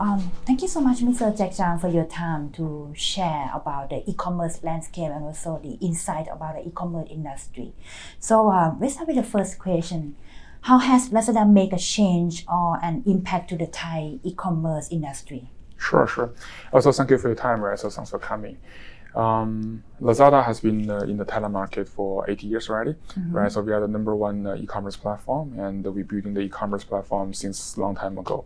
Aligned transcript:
Um, 0.00 0.30
thank 0.46 0.62
you 0.62 0.68
so 0.68 0.80
much, 0.80 1.00
Mr. 1.00 1.36
Jack 1.36 1.50
Zhang, 1.50 1.78
for 1.78 1.88
your 1.88 2.06
time 2.06 2.50
to 2.52 2.90
share 2.96 3.50
about 3.54 3.90
the 3.90 4.02
e-commerce 4.10 4.62
landscape 4.62 5.10
and 5.10 5.22
also 5.22 5.60
the 5.62 5.74
insight 5.74 6.26
about 6.32 6.54
the 6.54 6.66
e-commerce 6.66 7.08
industry. 7.10 7.74
So 8.18 8.50
um, 8.50 8.78
let's 8.80 8.94
start 8.94 9.08
with 9.08 9.16
the 9.16 9.22
first 9.22 9.58
question. 9.58 10.16
How 10.62 10.78
has 10.78 11.10
Lazada 11.10 11.46
made 11.46 11.74
a 11.74 11.78
change 11.78 12.46
or 12.48 12.82
an 12.82 13.02
impact 13.06 13.50
to 13.50 13.58
the 13.58 13.66
Thai 13.66 14.20
e-commerce 14.22 14.88
industry? 14.90 15.50
Sure, 15.76 16.06
sure. 16.06 16.32
Also, 16.72 16.92
thank 16.92 17.10
you 17.10 17.18
for 17.18 17.28
your 17.28 17.36
time, 17.36 17.60
right? 17.60 17.78
So 17.78 17.90
thanks 17.90 18.08
for 18.08 18.18
coming. 18.18 18.56
Um, 19.14 19.82
Lazada 20.00 20.42
has 20.44 20.60
been 20.60 20.88
uh, 20.88 21.00
in 21.00 21.18
the 21.18 21.24
Thailand 21.26 21.52
market 21.52 21.88
for 21.88 22.28
80 22.30 22.46
years 22.46 22.70
already, 22.70 22.92
mm-hmm. 22.92 23.32
right? 23.32 23.52
So 23.52 23.60
we 23.60 23.72
are 23.72 23.80
the 23.80 23.88
number 23.88 24.14
one 24.14 24.46
uh, 24.46 24.54
e-commerce 24.54 24.96
platform, 24.96 25.58
and 25.58 25.84
we're 25.84 26.04
building 26.04 26.32
the 26.32 26.40
e-commerce 26.40 26.84
platform 26.84 27.34
since 27.34 27.76
a 27.76 27.80
long 27.80 27.96
time 27.96 28.16
ago. 28.16 28.44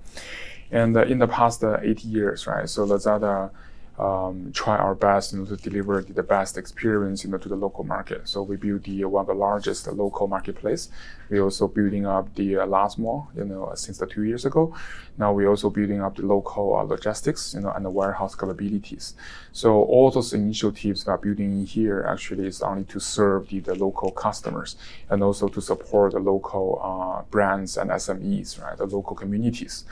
And 0.71 0.97
uh, 0.97 1.03
in 1.03 1.19
the 1.19 1.29
past 1.29 1.63
uh, 1.63 1.79
80 1.83 2.09
years, 2.09 2.47
right? 2.47 2.69
So 2.69 2.87
Lazada 2.87 3.51
um, 3.99 4.51
try 4.53 4.77
our 4.77 4.95
best 4.95 5.33
you 5.33 5.39
know, 5.39 5.45
to 5.45 5.57
deliver 5.57 6.03
the 6.03 6.23
best 6.23 6.59
experience 6.59 7.23
you 7.23 7.31
know, 7.31 7.39
to 7.39 7.49
the 7.49 7.57
local 7.57 7.85
market. 7.85 8.29
So 8.29 8.43
we 8.43 8.57
build 8.57 8.85
the 8.85 9.05
one 9.05 9.23
of 9.23 9.27
the 9.29 9.35
largest 9.35 9.87
local 9.87 10.27
marketplace. 10.27 10.89
We 11.31 11.41
also 11.41 11.69
building 11.69 12.05
up 12.05 12.35
the 12.35 12.59
uh, 12.59 12.67
LazMall, 12.67 13.29
you 13.37 13.45
know, 13.45 13.73
since 13.77 13.99
the 13.99 14.07
two 14.07 14.25
years 14.25 14.45
ago. 14.45 14.75
Now 15.17 15.33
we're 15.33 15.49
also 15.49 15.71
building 15.71 16.03
up 16.03 16.17
the 16.17 16.27
local 16.27 16.77
uh, 16.77 16.83
logistics, 16.83 17.55
you 17.55 17.61
know, 17.61 17.71
and 17.71 17.85
the 17.85 17.91
warehouse 17.91 18.35
capabilities. 18.35 19.15
So 19.53 19.85
all 19.85 20.11
those 20.11 20.33
initiatives 20.33 21.07
are 21.07 21.19
building 21.19 21.61
in 21.61 21.67
here 21.67 22.05
actually 22.09 22.49
is 22.49 22.63
only 22.63 22.85
to 22.85 22.99
serve 22.99 23.49
the, 23.49 23.61
the 23.61 23.77
local 23.77 24.11
customers 24.11 24.75
and 25.09 25.23
also 25.23 25.47
to 25.49 25.61
support 25.61 26.13
the 26.13 26.19
local 26.19 26.81
uh, 26.83 27.23
brands 27.31 27.77
and 27.77 27.91
SMEs, 27.91 28.61
right, 28.61 28.77
the 28.77 28.87
local 28.87 29.15
communities 29.15 29.85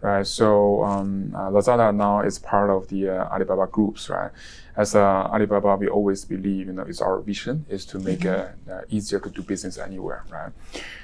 right? 0.00 0.26
So 0.26 0.84
um, 0.84 1.32
uh, 1.34 1.50
Lazada 1.50 1.94
now 1.94 2.20
is 2.20 2.38
part 2.38 2.70
of 2.70 2.88
the 2.88 3.08
uh, 3.08 3.28
Alibaba 3.32 3.66
groups, 3.66 4.08
right? 4.08 4.30
As 4.76 4.94
uh, 4.94 5.00
Alibaba, 5.00 5.76
we 5.76 5.88
always 5.88 6.24
believe, 6.24 6.66
you 6.66 6.72
know, 6.72 6.82
it's 6.82 7.00
our 7.00 7.20
vision 7.20 7.64
is 7.68 7.84
to 7.86 7.98
make 7.98 8.24
it 8.24 8.26
mm-hmm. 8.26 8.70
uh, 8.70 8.80
easier 8.88 9.20
to 9.20 9.30
do 9.30 9.42
business 9.42 9.78
anywhere, 9.78 10.24
right? 10.30 10.52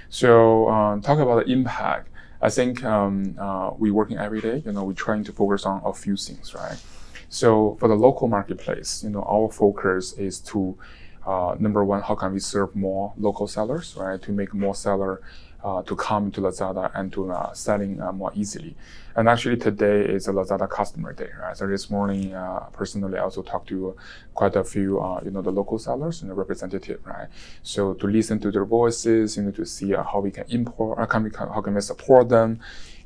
So 0.08 0.68
um, 0.68 1.00
talk 1.00 1.18
about 1.18 1.46
the 1.46 1.52
impact. 1.52 2.08
I 2.42 2.50
think 2.50 2.84
um, 2.84 3.36
uh, 3.38 3.70
we're 3.78 3.94
working 3.94 4.18
every 4.18 4.40
day. 4.40 4.62
You 4.66 4.72
know, 4.72 4.84
we're 4.84 4.92
trying 4.94 5.24
to 5.24 5.32
focus 5.32 5.64
on 5.64 5.80
a 5.84 5.92
few 5.92 6.16
things, 6.16 6.54
right? 6.54 6.76
So 7.28 7.76
for 7.80 7.88
the 7.88 7.94
local 7.94 8.28
marketplace, 8.28 9.02
you 9.02 9.10
know, 9.10 9.22
our 9.22 9.50
focus 9.50 10.12
is 10.14 10.38
to 10.40 10.76
uh, 11.26 11.54
number 11.58 11.84
one, 11.84 12.02
how 12.02 12.14
can 12.14 12.32
we 12.32 12.40
serve 12.40 12.74
more 12.74 13.12
local 13.16 13.46
sellers, 13.46 13.96
right? 13.96 14.20
To 14.22 14.32
make 14.32 14.52
more 14.52 14.74
seller 14.74 15.22
to 15.62 15.96
come 15.96 16.30
to 16.32 16.40
Lazada 16.40 16.90
and 16.94 17.12
to 17.12 17.30
uh, 17.30 17.52
selling 17.52 18.00
uh, 18.00 18.12
more 18.12 18.32
easily. 18.34 18.74
And 19.14 19.28
actually 19.28 19.58
today 19.58 20.00
is 20.00 20.26
a 20.26 20.32
Lazada 20.32 20.68
customer 20.68 21.12
day, 21.12 21.28
right? 21.40 21.56
So 21.56 21.66
this 21.66 21.90
morning, 21.90 22.34
uh, 22.34 22.60
personally, 22.72 23.18
I 23.18 23.22
also 23.22 23.42
talked 23.42 23.68
to 23.68 23.94
quite 24.34 24.56
a 24.56 24.64
few, 24.64 25.00
uh, 25.00 25.20
you 25.24 25.30
know, 25.30 25.42
the 25.42 25.52
local 25.52 25.78
sellers 25.78 26.22
and 26.22 26.30
the 26.30 26.34
representative, 26.34 27.00
right? 27.04 27.28
So 27.62 27.94
to 27.94 28.06
listen 28.06 28.40
to 28.40 28.50
their 28.50 28.64
voices, 28.64 29.36
you 29.36 29.44
know, 29.44 29.50
to 29.52 29.66
see 29.66 29.94
uh, 29.94 30.02
how 30.02 30.20
we 30.20 30.30
can 30.30 30.44
import, 30.48 30.98
how 30.98 31.04
can 31.04 31.24
we, 31.24 31.30
how 31.36 31.60
can 31.60 31.74
we 31.74 31.80
support 31.80 32.28
them, 32.28 32.60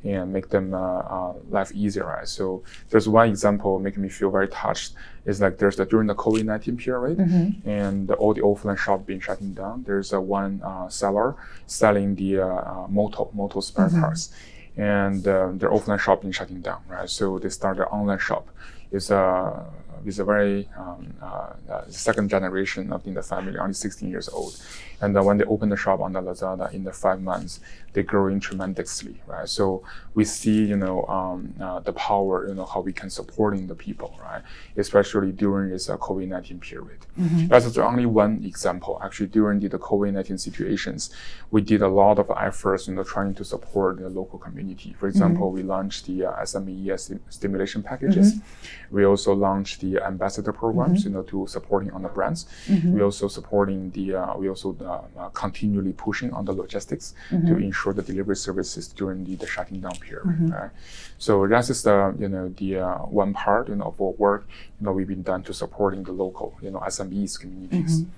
and 0.07 0.33
make 0.33 0.49
them 0.51 0.73
uh, 0.73 0.79
uh, 0.79 1.33
life 1.51 1.73
easier, 1.73 2.07
right? 2.07 2.29
So 2.29 2.63
there's 2.91 3.09
one 3.09 3.29
example 3.29 3.79
making 3.79 4.03
me 4.03 4.09
feel 4.09 4.31
very 4.31 4.49
touched 4.49 4.95
is 5.25 5.41
like 5.41 5.59
there's 5.59 5.77
the 5.77 5.85
during 5.85 6.07
the 6.07 6.15
COVID-19 6.15 6.79
period 6.79 7.19
mm-hmm. 7.19 7.69
and 7.69 8.11
all 8.13 8.33
the 8.33 8.43
offline 8.43 8.79
shop 8.79 9.05
being 9.07 9.21
shutting 9.21 9.53
down. 9.53 9.83
There's 9.85 10.13
a 10.13 10.21
one 10.21 10.63
uh, 10.63 10.89
seller 10.89 11.35
selling 11.67 12.15
the 12.15 12.41
uh, 12.41 12.47
uh, 12.47 12.87
moto 12.89 13.31
moto 13.35 13.61
spare 13.61 13.89
mm-hmm. 13.89 14.01
parts, 14.01 14.33
and 14.77 15.27
um, 15.27 15.59
their 15.59 15.71
offline 15.71 16.01
shop 16.01 16.23
being 16.23 16.33
shutting 16.33 16.61
down, 16.61 16.83
right? 16.89 17.11
So 17.11 17.39
they 17.39 17.49
started 17.49 17.83
an 17.83 17.89
online 17.89 18.19
shop. 18.19 18.49
It's 18.93 19.11
a 19.11 19.67
is 20.07 20.19
a 20.21 20.25
very 20.25 20.69
um, 20.77 21.13
uh, 21.21 21.53
uh, 21.69 21.85
second 21.89 22.29
generation 22.29 22.93
of 22.93 23.07
in 23.07 23.15
the 23.15 23.23
family, 23.23 23.59
only 23.59 23.75
16 23.75 24.09
years 24.09 24.29
old. 24.29 24.57
And 25.01 25.17
uh, 25.17 25.23
when 25.23 25.39
they 25.39 25.45
open 25.45 25.69
the 25.69 25.77
shop 25.77 26.01
on 26.01 26.13
the 26.13 26.21
Lazada 26.21 26.73
in 26.73 26.85
the 26.85 26.93
five 26.93 27.21
months, 27.21 27.61
they're 27.97 28.03
growing 28.03 28.41
tremendously, 28.41 29.23
right? 29.27 29.49
So 29.49 29.83
we 30.15 30.25
see, 30.27 30.67
you 30.67 30.77
know, 30.77 31.07
um, 31.07 31.55
uh, 31.59 31.81
the 31.81 31.95
power, 31.95 32.47
you 32.47 32.55
know, 32.55 32.67
how 32.67 32.81
we 32.81 32.93
can 32.93 33.09
supporting 33.09 33.67
the 33.67 33.75
people, 33.75 34.15
right? 34.21 34.43
Especially 34.77 35.33
during 35.33 35.71
this 35.71 35.89
uh, 35.89 35.97
COVID-19 35.97 36.61
period. 36.61 36.99
Mm-hmm. 37.19 37.47
That's 37.47 37.79
only 37.79 38.05
one 38.05 38.45
example. 38.45 39.01
Actually, 39.03 39.29
during 39.29 39.61
the, 39.61 39.69
the 39.69 39.79
COVID-19 39.79 40.39
situations, 40.39 41.11
we 41.51 41.63
did 41.63 41.81
a 41.81 41.89
lot 41.89 42.19
of 42.19 42.31
efforts, 42.39 42.87
you 42.87 42.95
know, 42.95 43.03
trying 43.03 43.35
to 43.35 43.45
support 43.45 43.99
the 43.99 44.11
local 44.11 44.39
community. 44.39 44.95
For 44.99 45.09
example, 45.09 45.47
mm-hmm. 45.47 45.57
we 45.57 45.63
launched 45.63 46.07
the 46.07 46.27
uh, 46.27 46.43
SME 46.43 47.19
stimulation 47.31 47.83
packages. 47.83 48.35
Mm-hmm. 48.35 48.97
We 48.97 49.07
also 49.07 49.33
launched 49.33 49.81
the 49.81 50.05
ambassador 50.05 50.53
programs, 50.53 51.01
mm-hmm. 51.01 51.09
you 51.09 51.15
know, 51.15 51.23
to 51.23 51.47
supporting 51.47 51.91
on 51.93 52.03
the 52.03 52.09
brands. 52.09 52.47
Mm-hmm. 52.67 52.93
We 52.93 53.01
also 53.01 53.29
supporting 53.29 53.91
the, 53.93 54.17
uh, 54.17 54.37
we 54.37 54.51
also 54.51 54.77
uh, 54.85 54.86
continually 55.33 55.93
pushing 55.93 56.33
on 56.33 56.45
the 56.45 56.53
logistics 56.53 57.15
mm-hmm. 57.31 57.47
to 57.49 57.57
ensure 57.57 57.93
the 57.93 58.03
delivery 58.03 58.37
services 58.37 58.89
during 58.89 59.25
the, 59.25 59.35
the 59.37 59.47
shutting 59.47 59.81
down 59.81 59.97
period. 59.97 60.27
Mm-hmm. 60.27 60.49
Right? 60.49 60.71
So 61.19 61.47
that 61.47 61.61
is 61.61 61.69
just 61.69 61.85
the, 61.85 62.15
you 62.19 62.29
know, 62.29 62.49
the 62.49 62.79
uh, 62.79 62.99
one 63.23 63.33
part, 63.33 63.69
you 63.69 63.77
know, 63.77 63.87
of 63.87 63.99
work, 63.99 64.47
you 64.81 64.85
know, 64.85 64.93
we've 64.93 65.09
been 65.09 65.23
done 65.23 65.43
to 65.45 65.55
supporting 65.55 66.03
the 66.03 66.13
local, 66.13 66.57
you 66.63 66.71
know, 66.71 66.81
SMEs 66.81 67.39
communities. 67.39 68.03
Mm-hmm. 68.03 68.11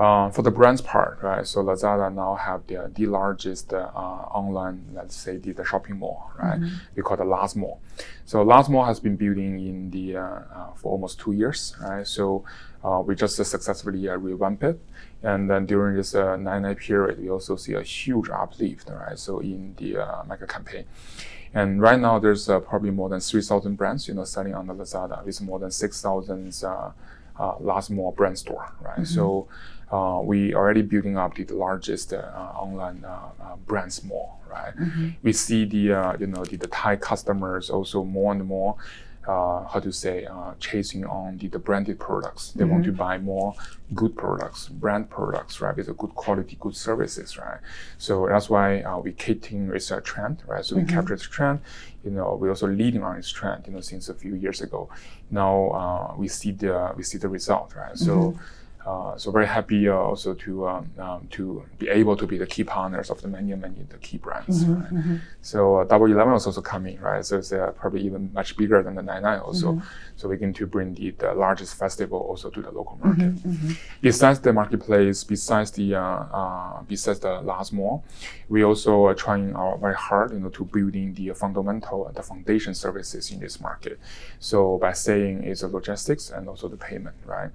Uh, 0.00 0.30
for 0.30 0.40
the 0.40 0.50
brands 0.50 0.80
part, 0.80 1.18
right? 1.20 1.46
So 1.46 1.62
Lazada 1.62 2.10
now 2.10 2.34
have 2.34 2.66
the, 2.68 2.90
the 2.94 3.04
largest 3.04 3.74
uh, 3.74 3.90
online, 4.32 4.82
let's 4.94 5.14
say, 5.14 5.36
the, 5.36 5.52
the 5.52 5.62
shopping 5.62 5.98
mall, 5.98 6.32
right? 6.38 6.58
Mm-hmm. 6.58 6.74
We 6.96 7.02
call 7.02 7.20
it 7.20 7.24
LazMall. 7.24 7.76
So 8.24 8.42
LazMall 8.42 8.86
has 8.86 8.98
been 8.98 9.16
building 9.16 9.60
in 9.60 9.90
the 9.90 10.16
uh, 10.16 10.22
uh 10.22 10.72
for 10.74 10.92
almost 10.92 11.20
two 11.20 11.32
years, 11.32 11.76
right? 11.82 12.06
So 12.06 12.44
uh, 12.82 13.02
we 13.04 13.14
just 13.14 13.36
successfully 13.36 14.08
revamped 14.08 14.62
it, 14.62 14.80
and 15.22 15.50
then 15.50 15.66
during 15.66 15.96
this 15.98 16.14
uh, 16.14 16.34
nine-nine 16.36 16.76
period, 16.76 17.20
we 17.20 17.28
also 17.28 17.56
see 17.56 17.74
a 17.74 17.82
huge 17.82 18.30
uplift, 18.30 18.88
right? 18.88 19.18
So 19.18 19.40
in 19.40 19.74
the 19.76 19.96
mega 20.26 20.46
campaign. 20.46 20.86
And 21.52 21.82
right 21.82 22.00
now, 22.00 22.18
there's 22.18 22.46
probably 22.46 22.90
more 22.90 23.10
than 23.10 23.20
3,000 23.20 23.74
brands, 23.76 24.08
you 24.08 24.14
know, 24.14 24.24
selling 24.24 24.54
on 24.54 24.66
the 24.66 24.72
Lazada 24.74 25.22
with 25.26 25.42
more 25.42 25.58
than 25.58 25.70
6,000 25.70 26.54
uh, 27.40 27.56
LazMall 27.58 28.14
brand 28.14 28.38
store, 28.38 28.72
right? 28.80 29.00
Mm-hmm. 29.00 29.04
So 29.04 29.48
uh, 29.90 30.20
we 30.22 30.54
already 30.54 30.82
building 30.82 31.16
up 31.16 31.34
the, 31.34 31.44
largest 31.54 32.12
uh, 32.12 32.18
online 32.54 33.04
brands 33.66 34.04
mall, 34.04 34.40
right? 34.50 34.76
Mm-hmm. 34.76 35.08
We 35.22 35.32
see 35.32 35.64
the 35.64 36.16
you 36.20 36.26
know 36.26 36.44
the, 36.44 36.56
the 36.56 36.68
Thai 36.68 36.96
customers 36.96 37.70
also 37.70 38.04
more 38.04 38.32
and 38.32 38.44
more 38.44 38.76
uh, 39.30 39.66
how 39.68 39.78
to 39.78 39.92
say, 39.92 40.24
uh, 40.24 40.52
chasing 40.58 41.04
on 41.04 41.36
the, 41.38 41.48
the 41.48 41.58
branded 41.58 41.98
products. 41.98 42.52
They 42.52 42.64
mm-hmm. 42.64 42.72
want 42.72 42.84
to 42.84 42.92
buy 42.92 43.18
more 43.18 43.54
good 43.94 44.16
products, 44.16 44.68
brand 44.68 45.10
products, 45.10 45.60
right, 45.60 45.76
with 45.76 45.88
a 45.88 45.92
good 45.92 46.14
quality, 46.14 46.56
good 46.58 46.74
services, 46.74 47.36
right? 47.36 47.58
So 47.98 48.26
that's 48.28 48.48
why 48.48 48.80
uh, 48.80 48.98
we 48.98 49.12
catering 49.12 49.70
is 49.74 49.90
a 49.90 50.00
trend, 50.00 50.42
right? 50.46 50.64
So 50.64 50.74
mm-hmm. 50.74 50.86
we 50.86 50.92
capture 50.92 51.16
this 51.16 51.28
trend. 51.28 51.60
You 52.04 52.12
know, 52.12 52.34
we 52.34 52.48
also 52.48 52.66
leading 52.66 53.02
on 53.02 53.16
this 53.16 53.30
trend, 53.30 53.66
you 53.66 53.74
know, 53.74 53.80
since 53.80 54.08
a 54.08 54.14
few 54.14 54.34
years 54.34 54.62
ago. 54.62 54.88
Now 55.30 55.68
uh, 55.68 56.14
we 56.16 56.28
see 56.28 56.52
the 56.52 56.92
we 56.96 57.02
see 57.02 57.18
the 57.18 57.28
result, 57.28 57.74
right? 57.74 57.96
So. 57.96 58.16
Mm-hmm 58.16 58.38
uh, 58.38 58.42
so 59.16 59.30
very 59.30 59.46
happy 59.46 59.88
uh, 59.88 59.94
also 59.94 60.32
to 60.34 60.66
um, 60.66 60.90
um, 60.98 61.28
to 61.30 61.62
be 61.78 61.88
able 61.88 62.16
to 62.16 62.26
be 62.26 62.38
the 62.38 62.46
key 62.46 62.64
partners 62.64 63.10
of 63.10 63.20
the 63.20 63.28
many 63.28 63.54
many 63.54 63.82
the 63.90 63.98
key 63.98 64.16
brands. 64.16 64.64
Mm-hmm, 64.64 64.80
right? 64.80 64.94
mm-hmm. 64.94 65.16
So 65.42 65.76
uh, 65.76 65.84
Double 65.84 66.06
Eleven 66.06 66.34
is 66.34 66.46
also 66.46 66.62
coming, 66.62 66.98
right? 67.00 67.24
So 67.24 67.38
it's 67.38 67.52
uh, 67.52 67.72
probably 67.72 68.00
even 68.02 68.32
much 68.32 68.56
bigger 68.56 68.82
than 68.82 68.94
the 68.94 69.02
Nine 69.02 69.22
Nine 69.22 69.40
also. 69.40 69.72
Mm-hmm. 69.72 69.86
So 70.16 70.28
we're 70.28 70.36
going 70.36 70.54
to 70.54 70.66
bring 70.66 70.94
the, 70.94 71.10
the 71.10 71.34
largest 71.34 71.74
festival 71.78 72.20
also 72.20 72.48
to 72.50 72.62
the 72.62 72.70
local 72.70 72.96
mm-hmm, 72.96 73.08
market. 73.08 73.34
Mm-hmm. 73.36 73.72
Besides 74.00 74.40
the 74.40 74.52
marketplace, 74.52 75.24
besides 75.24 75.70
the 75.72 75.96
uh, 75.96 76.00
uh, 76.00 76.82
besides 76.88 77.20
the 77.20 77.40
LazMall, 77.42 78.02
we 78.48 78.64
also 78.64 79.04
are 79.04 79.14
trying 79.14 79.54
our 79.56 79.76
very 79.76 79.94
hard, 79.94 80.32
you 80.32 80.40
know, 80.40 80.48
to 80.50 80.64
building 80.64 81.12
the 81.14 81.34
fundamental 81.34 82.10
the 82.14 82.22
foundation 82.22 82.74
services 82.74 83.30
in 83.30 83.40
this 83.40 83.60
market. 83.60 84.00
So 84.38 84.78
by 84.78 84.92
saying 84.92 85.44
it's 85.44 85.60
the 85.60 85.68
logistics 85.68 86.30
and 86.30 86.48
also 86.48 86.66
the 86.68 86.78
payment, 86.78 87.16
right? 87.26 87.50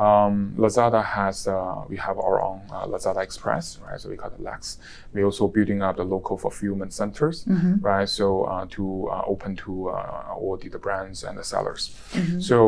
Um, 0.00 0.54
Lazada 0.62 1.04
has 1.04 1.48
uh, 1.48 1.82
we 1.88 1.96
have 1.96 2.18
our 2.18 2.40
own 2.40 2.60
uh, 2.70 2.86
Lazada 2.86 3.22
Express, 3.22 3.78
right? 3.84 4.00
So 4.00 4.08
we 4.08 4.16
call 4.16 4.30
it 4.30 4.40
Lex. 4.40 4.78
We're 5.12 5.24
also 5.24 5.48
building 5.48 5.82
up 5.82 5.96
the 5.96 6.04
local 6.04 6.38
fulfillment 6.38 6.92
centers, 6.92 7.44
mm-hmm. 7.44 7.80
right? 7.80 8.08
So 8.08 8.44
uh, 8.44 8.66
to 8.70 9.08
uh, 9.10 9.22
open 9.26 9.56
to 9.56 9.88
uh, 9.90 10.34
all 10.36 10.56
the, 10.56 10.68
the, 10.68 10.78
brands 10.78 11.24
and 11.24 11.36
the 11.38 11.44
sellers. 11.44 11.96
Mm-hmm. 12.12 12.40
So 12.40 12.60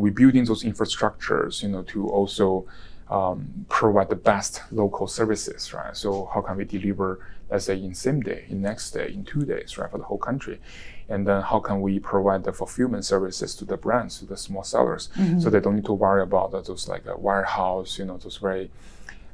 we're 0.00 0.12
building 0.12 0.44
those 0.44 0.64
infrastructures, 0.64 1.62
you 1.62 1.68
know, 1.68 1.82
to 1.94 2.08
also 2.08 2.66
um, 3.10 3.66
provide 3.68 4.08
the 4.08 4.16
best 4.16 4.62
local 4.70 5.06
services, 5.06 5.72
right? 5.72 5.96
So 5.96 6.28
how 6.32 6.40
can 6.42 6.56
we 6.56 6.64
deliver, 6.64 7.26
let's 7.50 7.64
say, 7.64 7.76
in 7.82 7.94
same 7.94 8.20
day, 8.20 8.44
in 8.48 8.60
next 8.60 8.90
day, 8.90 9.12
in 9.12 9.24
two 9.24 9.44
days, 9.44 9.78
right, 9.78 9.90
for 9.90 9.98
the 9.98 10.04
whole 10.04 10.18
country? 10.18 10.60
And 11.08 11.26
then 11.26 11.40
how 11.42 11.58
can 11.60 11.80
we 11.80 11.98
provide 11.98 12.44
the 12.44 12.52
fulfillment 12.52 13.04
services 13.04 13.54
to 13.56 13.64
the 13.64 13.76
brands, 13.76 14.18
to 14.18 14.26
the 14.26 14.36
small 14.36 14.62
sellers, 14.62 15.08
so 15.40 15.48
they 15.50 15.60
don't 15.60 15.76
need 15.76 15.86
to 15.86 15.94
worry 15.94 16.22
about 16.22 16.52
those 16.52 16.86
like 16.88 17.06
a 17.06 17.16
warehouse, 17.16 17.98
you 17.98 18.04
know, 18.04 18.18
those 18.18 18.36
very 18.36 18.70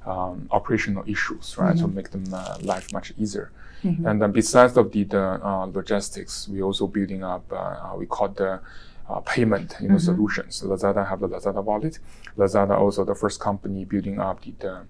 um, 0.07 0.47
operational 0.51 1.03
issues, 1.07 1.57
right? 1.59 1.77
To 1.79 1.89
make 1.89 2.11
them 2.11 2.25
uh, 2.33 2.59
life 2.63 2.93
much 2.93 3.13
easier. 3.19 3.51
And 4.07 4.23
then 4.23 4.33
besides 4.33 4.77
of 4.77 4.93
the, 4.93 5.05
the 5.05 5.21
uh, 5.45 5.67
logistics, 5.67 6.49
we 6.49 6.63
also 6.63 6.87
building 6.87 7.23
up, 7.23 7.45
uh, 7.53 7.57
uh, 7.57 7.93
we 7.97 8.07
call 8.07 8.29
the 8.29 8.61
uh, 9.11 9.21
payment 9.21 9.77
you 9.81 9.89
know, 9.89 9.99
solutions. 9.99 10.57
So 10.57 10.69
Lazada 10.69 11.07
have 11.07 11.21
the 11.21 11.29
Lazada 11.29 11.63
wallet. 11.63 11.99
Lazada 12.39 12.79
also 12.79 13.05
the 13.05 13.15
first 13.15 13.41
company 13.41 13.85
building 13.85 14.21
up 14.21 14.43
the, 14.43 14.53
the 14.61 14.81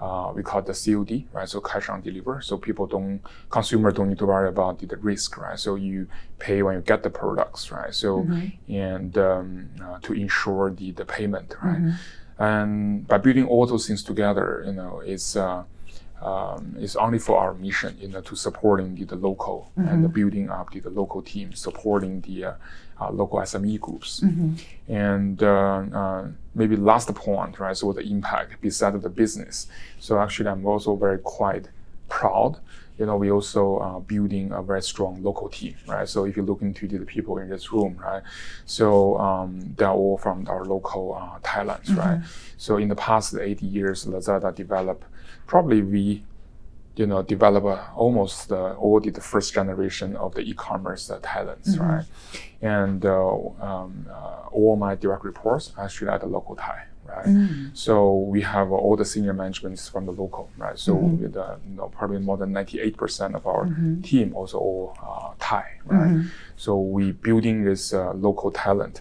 uh, 0.00 0.32
we 0.34 0.42
call 0.42 0.60
it 0.60 0.66
the 0.66 0.74
COD, 0.74 1.26
right? 1.32 1.48
So 1.48 1.60
cash 1.60 1.88
on 1.88 2.00
deliver. 2.02 2.40
So 2.42 2.56
people 2.58 2.86
don't, 2.86 3.20
consumer 3.50 3.90
don't 3.92 4.08
need 4.08 4.18
to 4.18 4.26
worry 4.26 4.48
about 4.48 4.78
the, 4.80 4.86
the 4.86 4.96
risk, 4.96 5.36
right? 5.38 5.58
So 5.58 5.74
you 5.76 6.06
pay 6.38 6.62
when 6.62 6.74
you 6.76 6.82
get 6.82 7.02
the 7.02 7.10
products, 7.10 7.70
right? 7.72 7.94
So 7.94 8.26
and 8.68 9.16
um, 9.18 9.68
uh, 9.82 9.98
to 10.02 10.12
ensure 10.12 10.70
the 10.70 10.92
the 10.92 11.04
payment, 11.04 11.54
right? 11.62 11.80
And 12.38 13.06
by 13.08 13.18
building 13.18 13.46
all 13.46 13.66
those 13.66 13.86
things 13.86 14.02
together, 14.02 14.62
you 14.66 14.72
know, 14.72 15.00
it's 15.04 15.36
uh, 15.36 15.64
um, 16.22 16.74
is 16.78 16.96
only 16.96 17.18
for 17.18 17.38
our 17.38 17.54
mission, 17.54 17.96
you 18.00 18.08
know, 18.08 18.20
to 18.22 18.34
supporting 18.36 18.94
the, 18.94 19.04
the 19.04 19.16
local 19.16 19.70
and 19.76 20.02
the 20.04 20.08
building 20.08 20.50
up 20.50 20.70
the, 20.72 20.80
the 20.80 20.90
local 20.90 21.22
team, 21.22 21.52
supporting 21.52 22.20
the 22.22 22.44
uh, 22.44 22.52
uh, 23.00 23.10
local 23.10 23.38
SME 23.40 23.78
groups. 23.80 24.20
And 24.88 25.42
uh, 25.42 25.84
uh, 25.92 26.28
maybe 26.54 26.76
last 26.76 27.14
point, 27.14 27.58
right? 27.60 27.76
So 27.76 27.92
the 27.92 28.00
impact 28.00 28.60
besides 28.60 29.02
the 29.02 29.10
business. 29.10 29.66
So 30.00 30.18
actually, 30.18 30.48
I'm 30.48 30.64
also 30.66 30.96
very 30.96 31.18
quite 31.18 31.68
proud. 32.08 32.58
You 32.98 33.04
know, 33.04 33.18
we 33.18 33.30
also 33.30 33.76
uh, 33.76 33.98
building 33.98 34.52
a 34.52 34.62
very 34.62 34.80
strong 34.80 35.22
local 35.22 35.50
team, 35.50 35.74
right? 35.86 36.08
So 36.08 36.24
if 36.24 36.34
you 36.34 36.42
look 36.42 36.62
into 36.62 36.88
the 36.88 37.00
people 37.04 37.36
in 37.36 37.50
this 37.50 37.70
room, 37.70 37.98
right? 38.02 38.22
So 38.64 39.18
um, 39.18 39.74
they're 39.76 39.90
all 39.90 40.16
from 40.16 40.46
our 40.48 40.64
local 40.64 41.14
uh, 41.14 41.38
Thailand, 41.40 41.94
right? 41.94 42.22
So 42.56 42.78
in 42.78 42.88
the 42.88 42.96
past 42.96 43.34
80 43.34 43.66
years, 43.66 44.06
Lazada 44.06 44.54
developed 44.54 45.04
probably 45.46 45.82
we 45.82 46.22
you 46.96 47.06
know, 47.06 47.22
develop 47.22 47.64
uh, 47.64 47.84
almost 47.94 48.50
uh, 48.50 48.72
all 48.74 48.98
the, 49.00 49.20
first 49.20 49.52
generation 49.52 50.16
of 50.16 50.34
the 50.34 50.40
e-commerce 50.40 51.10
uh, 51.10 51.18
talents, 51.22 51.76
right? 51.76 52.04
And 52.62 53.04
uh, 53.04 53.36
um, 53.60 54.06
uh, 54.10 54.48
all 54.50 54.76
my 54.76 54.94
direct 54.94 55.22
reports 55.24 55.72
actually 55.78 56.08
at 56.08 56.22
the 56.22 56.26
local 56.26 56.56
Thai, 56.56 56.84
right? 57.08 57.26
So 57.74 58.18
we 58.18 58.40
have 58.42 58.68
uh, 58.72 58.74
all 58.84 58.96
the 58.96 59.04
senior 59.04 59.32
managements 59.32 59.88
from 59.88 60.06
the 60.06 60.12
local, 60.12 60.48
right? 60.58 60.78
So 60.78 60.94
with, 61.20 61.36
uh, 61.36 61.56
you 61.68 61.76
know, 61.76 61.88
probably 61.88 62.18
more 62.18 62.36
than 62.36 62.52
98% 62.52 63.34
of 63.34 63.46
our 63.46 63.64
team 64.02 64.34
also 64.34 64.58
all 64.58 64.98
uh, 65.02 65.32
Thai, 65.38 65.64
right? 65.86 66.24
So 66.56 66.80
we 66.80 67.12
building 67.12 67.64
this 67.64 67.92
uh, 67.92 68.12
local 68.14 68.50
talent. 68.50 69.00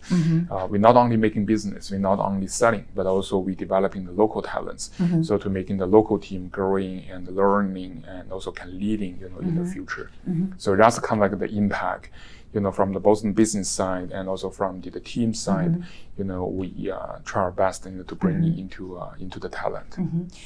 Uh, 0.52 0.68
we're 0.69 0.78
not 0.90 0.96
only 0.98 1.18
making 1.18 1.46
business, 1.46 1.90
we're 1.92 2.00
not 2.00 2.19
only 2.19 2.48
selling, 2.48 2.86
but 2.96 3.06
also 3.06 3.38
we 3.38 3.56
developing 3.56 4.06
the 4.06 4.12
local 4.12 4.42
talents. 4.42 4.92
So 5.24 5.38
to 5.38 5.50
making 5.50 5.78
the 5.78 5.86
local 5.88 6.19
team 6.19 6.50
growing 6.50 7.04
and 7.10 7.28
learning 7.36 8.04
and 8.08 8.31
also 8.31 8.51
can 8.51 8.78
leading, 8.78 9.18
you 9.22 9.30
know, 9.30 9.40
in 9.40 9.56
the 9.56 9.62
future. 9.74 10.10
So 10.58 10.75
that's 10.75 11.00
kind 11.00 11.24
of 11.24 11.31
like 11.31 11.40
the 11.40 11.50
impact, 11.58 12.10
you 12.56 12.62
know, 12.62 12.72
from 12.72 12.94
the 12.94 13.00
both 13.02 13.22
the 13.22 13.31
business 13.31 13.69
side 13.69 14.12
and 14.12 14.30
also 14.30 14.50
from 14.50 14.80
the, 14.81 14.90
the 14.90 15.02
team 15.02 15.34
side. 15.34 15.84
You 16.18 16.24
know, 16.24 16.46
we 16.46 16.90
uh, 16.90 17.18
try 17.25 17.42
our 17.44 17.52
best 17.52 17.86
you 17.86 17.92
know, 17.92 18.04
to 18.04 18.16
bring 18.16 18.44
it 18.46 18.57
into 18.57 18.98
uh, 18.98 19.13
into 19.19 19.40
the 19.40 19.50
talent. 19.50 19.98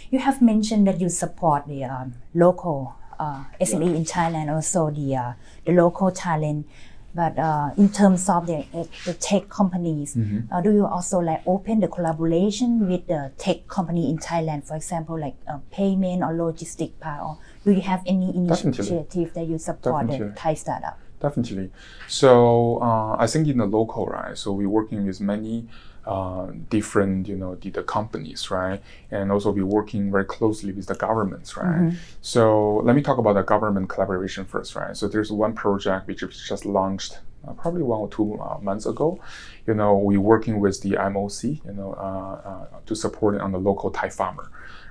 You 0.10 0.20
have 0.20 0.42
mentioned 0.42 0.88
that 0.88 1.00
you 1.00 1.10
support 1.10 1.68
the 1.68 1.84
um, 1.84 2.16
local 2.34 2.96
uh, 3.20 3.44
SME 3.62 3.96
in 3.96 4.06
Thailand, 4.06 4.52
also 4.54 4.90
the 4.90 5.16
uh, 5.16 5.34
the 5.66 5.74
local 5.74 6.12
talent. 6.12 6.68
But 7.14 7.40
uh, 7.40 7.72
in 7.76 7.90
terms 7.90 8.30
of 8.30 8.46
the, 8.46 8.66
the 9.04 9.16
tech 9.16 9.50
companies, 9.50 10.16
uh, 10.52 10.62
do 10.62 10.72
you 10.72 10.86
also 10.86 11.18
like 11.20 11.42
open 11.46 11.80
the 11.80 11.88
collaboration 11.88 12.88
with 12.88 13.08
the 13.08 13.32
tech 13.38 13.68
company 13.68 14.12
in 14.12 14.20
Thailand, 14.20 14.64
for 14.66 14.76
example, 14.76 15.20
like 15.20 15.36
uh, 15.48 15.58
payment 15.72 16.22
or 16.22 16.34
logistic 16.34 16.92
part, 17.00 17.22
or 17.24 17.38
do 17.66 17.72
you 17.72 17.82
have 17.82 18.04
any 18.06 18.30
initiative 18.36 19.34
that 19.34 19.48
you 19.48 19.58
support 19.58 20.08
the 20.08 20.34
Thai 20.36 20.54
startup? 20.54 21.00
Definitely. 21.20 21.70
So 22.08 22.82
uh, 22.82 23.18
I 23.20 23.28
think 23.28 23.48
in 23.48 23.58
the 23.58 23.66
local, 23.66 24.06
right? 24.08 24.38
So 24.38 24.54
we're 24.54 24.70
working 24.70 25.06
with 25.06 25.20
many 25.20 25.68
uh, 26.06 26.48
different, 26.70 27.28
you 27.28 27.36
know, 27.36 27.56
the, 27.56 27.70
the 27.70 27.84
companies, 27.84 28.50
right? 28.50 28.82
And 29.12 29.32
also 29.32 29.52
we're 29.52 29.66
working 29.66 30.12
very 30.12 30.26
closely 30.26 30.72
with 30.72 30.88
the 30.88 30.96
governments, 30.96 31.58
right? 31.58 31.92
So 32.22 32.78
let 32.78 32.96
me 32.96 33.02
talk 33.02 33.18
about 33.18 33.34
the 33.34 33.44
government 33.44 33.90
collaboration 33.90 34.46
first, 34.46 34.76
right? 34.76 34.96
So 34.96 35.08
there's 35.08 35.32
one 35.32 35.54
project 35.54 36.08
which 36.08 36.22
was 36.24 36.42
just 36.48 36.66
launched 36.66 37.20
uh, 37.48 37.54
probably 37.54 37.84
one 37.84 38.00
or 38.00 38.10
two 38.10 38.40
uh, 38.42 38.58
months 38.62 38.86
ago. 38.86 39.20
You 39.68 39.74
know, 39.74 39.98
we're 39.98 40.20
working 40.20 40.60
with 40.60 40.82
the 40.82 40.92
MOC, 40.92 41.44
you 41.66 41.74
know, 41.74 41.94
uh, 41.94 42.50
uh, 42.50 42.66
to 42.86 42.96
support 42.96 43.36
it 43.36 43.42
on 43.42 43.52
the 43.52 43.60
local 43.60 43.92
Thai 43.92 44.10
farmer 44.10 44.50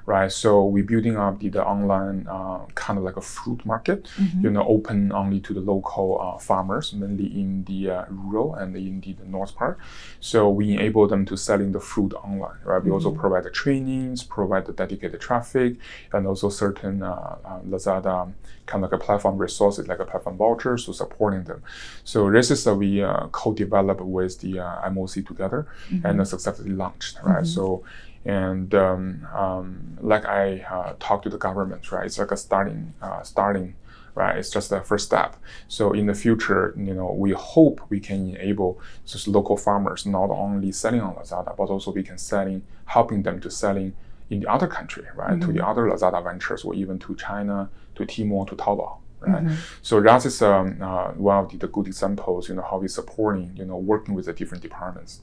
right? 0.08 0.32
So 0.32 0.64
we're 0.64 0.84
building 0.84 1.16
up 1.18 1.38
the, 1.38 1.50
the 1.50 1.64
online 1.64 2.26
uh, 2.28 2.60
kind 2.74 2.98
of 2.98 3.04
like 3.04 3.18
a 3.18 3.20
fruit 3.20 3.64
market, 3.66 4.08
you 4.42 4.50
know, 4.50 4.66
open 4.66 5.12
only 5.12 5.38
to 5.40 5.52
the 5.52 5.60
local 5.60 6.18
uh, 6.20 6.38
farmers, 6.38 6.94
mainly 6.94 7.26
in 7.26 7.64
the 7.64 7.90
uh, 7.90 8.04
rural 8.08 8.54
and 8.54 8.74
in 8.74 9.00
the, 9.02 9.12
the 9.12 9.26
north 9.26 9.54
part. 9.54 9.78
So 10.20 10.48
we 10.48 10.72
enable 10.72 11.06
them 11.06 11.26
to 11.26 11.36
selling 11.36 11.72
the 11.72 11.80
fruit 11.80 12.14
online, 12.14 12.58
right? 12.64 12.82
We 12.82 12.90
also 12.90 13.10
provide 13.10 13.44
the 13.44 13.50
trainings, 13.50 14.24
provide 14.24 14.64
the 14.64 14.72
dedicated 14.72 15.20
traffic, 15.20 15.76
and 16.12 16.26
also 16.26 16.48
certain 16.48 17.02
uh, 17.02 17.36
uh, 17.44 17.60
Lazada 17.68 18.32
kind 18.64 18.84
of 18.84 18.90
like 18.90 19.00
a 19.00 19.04
platform 19.04 19.36
resources, 19.38 19.88
like 19.88 19.98
a 19.98 20.04
platform 20.04 20.36
vouchers, 20.36 20.86
to 20.86 20.92
supporting 20.94 21.44
them. 21.44 21.62
So 22.04 22.30
this 22.30 22.50
is 22.50 22.64
that 22.64 22.74
we 22.74 23.02
uh, 23.02 23.26
co-develop 23.28 24.00
with 24.00 24.40
the 24.40 24.60
uh, 24.60 24.90
MOC 24.90 25.26
together 25.26 25.66
and 26.04 26.20
uh, 26.20 26.24
successfully 26.24 26.70
launched, 26.70 27.18
right? 27.22 27.46
So 27.46 27.82
and 28.28 28.74
um, 28.74 29.26
um, 29.34 29.98
like 30.02 30.26
I 30.26 30.60
uh, 30.70 30.92
talked 31.00 31.24
to 31.24 31.30
the 31.30 31.38
government, 31.38 31.90
right? 31.90 32.04
It's 32.04 32.18
like 32.18 32.30
a 32.30 32.36
starting, 32.36 32.92
uh, 33.00 33.22
starting, 33.22 33.74
right? 34.14 34.36
It's 34.36 34.50
just 34.50 34.68
the 34.68 34.82
first 34.82 35.06
step. 35.06 35.36
So 35.66 35.92
in 35.94 36.04
the 36.04 36.14
future, 36.14 36.74
you 36.76 36.92
know, 36.92 37.10
we 37.10 37.30
hope 37.32 37.80
we 37.88 38.00
can 38.00 38.36
enable 38.36 38.80
just 39.06 39.28
local 39.28 39.56
farmers 39.56 40.04
not 40.04 40.28
only 40.28 40.72
selling 40.72 41.00
on 41.00 41.14
Lazada, 41.14 41.56
but 41.56 41.70
also 41.70 41.90
we 41.90 42.02
can 42.02 42.18
selling, 42.18 42.64
helping 42.84 43.22
them 43.22 43.40
to 43.40 43.50
selling 43.50 43.94
in 44.28 44.40
the 44.40 44.46
other 44.46 44.66
country, 44.66 45.06
right? 45.16 45.40
To 45.40 45.50
the 45.50 45.66
other 45.66 45.84
Lazada 45.84 46.22
ventures, 46.22 46.64
or 46.64 46.74
even 46.74 46.98
to 46.98 47.16
China, 47.16 47.70
to 47.94 48.04
Tmall, 48.04 48.46
to 48.48 48.56
Taobao. 48.56 48.98
Right. 49.20 49.56
So 49.82 50.00
that 50.00 50.24
is 50.24 50.40
um, 50.42 50.78
uh, 50.80 51.08
one 51.12 51.44
of 51.44 51.50
the, 51.50 51.56
the 51.58 51.66
good 51.68 51.88
examples, 51.88 52.48
you 52.48 52.54
know, 52.54 52.62
how 52.62 52.78
we're 52.78 52.88
supporting, 52.88 53.52
you 53.56 53.64
know, 53.64 53.76
working 53.76 54.14
with 54.14 54.26
the 54.26 54.32
different 54.32 54.62
departments. 54.62 55.20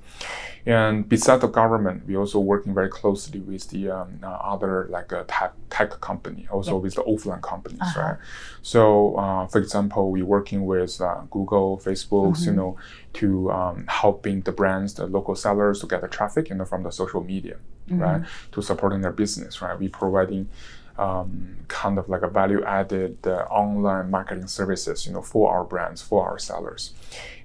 And 0.66 1.08
besides 1.08 1.42
the 1.42 1.48
government, 1.48 2.04
we're 2.06 2.20
also 2.20 2.40
working 2.40 2.74
very 2.74 2.90
closely 2.90 3.40
with 3.40 3.70
the 3.70 3.90
um, 3.92 4.20
uh, 4.22 4.28
other 4.28 4.88
like 4.90 5.14
uh, 5.14 5.24
tech, 5.28 5.54
tech 5.70 6.02
company, 6.02 6.48
also 6.52 6.78
with 6.78 6.96
the 6.96 7.04
offline 7.04 7.42
companies, 7.42 7.80
right? 7.96 8.18
So, 8.62 9.16
uh, 9.16 9.48
for 9.48 9.60
example, 9.60 10.12
we're 10.12 10.26
working 10.26 10.66
with 10.66 11.00
uh, 11.00 11.22
Google, 11.30 11.78
Facebook, 11.78 12.46
you 12.46 12.52
know, 12.52 12.78
to 13.14 13.50
um, 13.52 13.86
helping 13.88 14.42
the 14.42 14.52
brands, 14.52 14.96
the 14.96 15.06
local 15.08 15.36
sellers 15.36 15.80
to 15.82 15.88
get 15.88 16.02
the 16.02 16.08
traffic, 16.10 16.50
you 16.50 16.56
know, 16.56 16.66
from 16.66 16.84
the 16.84 16.92
social 16.92 17.24
media, 17.24 17.58
right? 17.90 18.24
To 18.52 18.62
supporting 18.62 19.02
their 19.02 19.14
business, 19.14 19.62
right? 19.62 19.80
We 19.80 19.88
providing 19.88 20.50
um, 20.98 21.58
kind 21.68 21.98
of 21.98 22.08
like 22.10 22.22
a 22.22 22.30
value 22.30 22.64
added 22.64 23.18
uh, 23.28 23.46
online 23.50 24.10
marketing 24.10 24.48
services, 24.48 25.06
you 25.06 25.14
know, 25.14 25.22
for 25.22 25.52
our 25.52 25.64
brands, 25.64 26.02
for 26.02 26.28
our 26.28 26.40
sellers. 26.40 26.94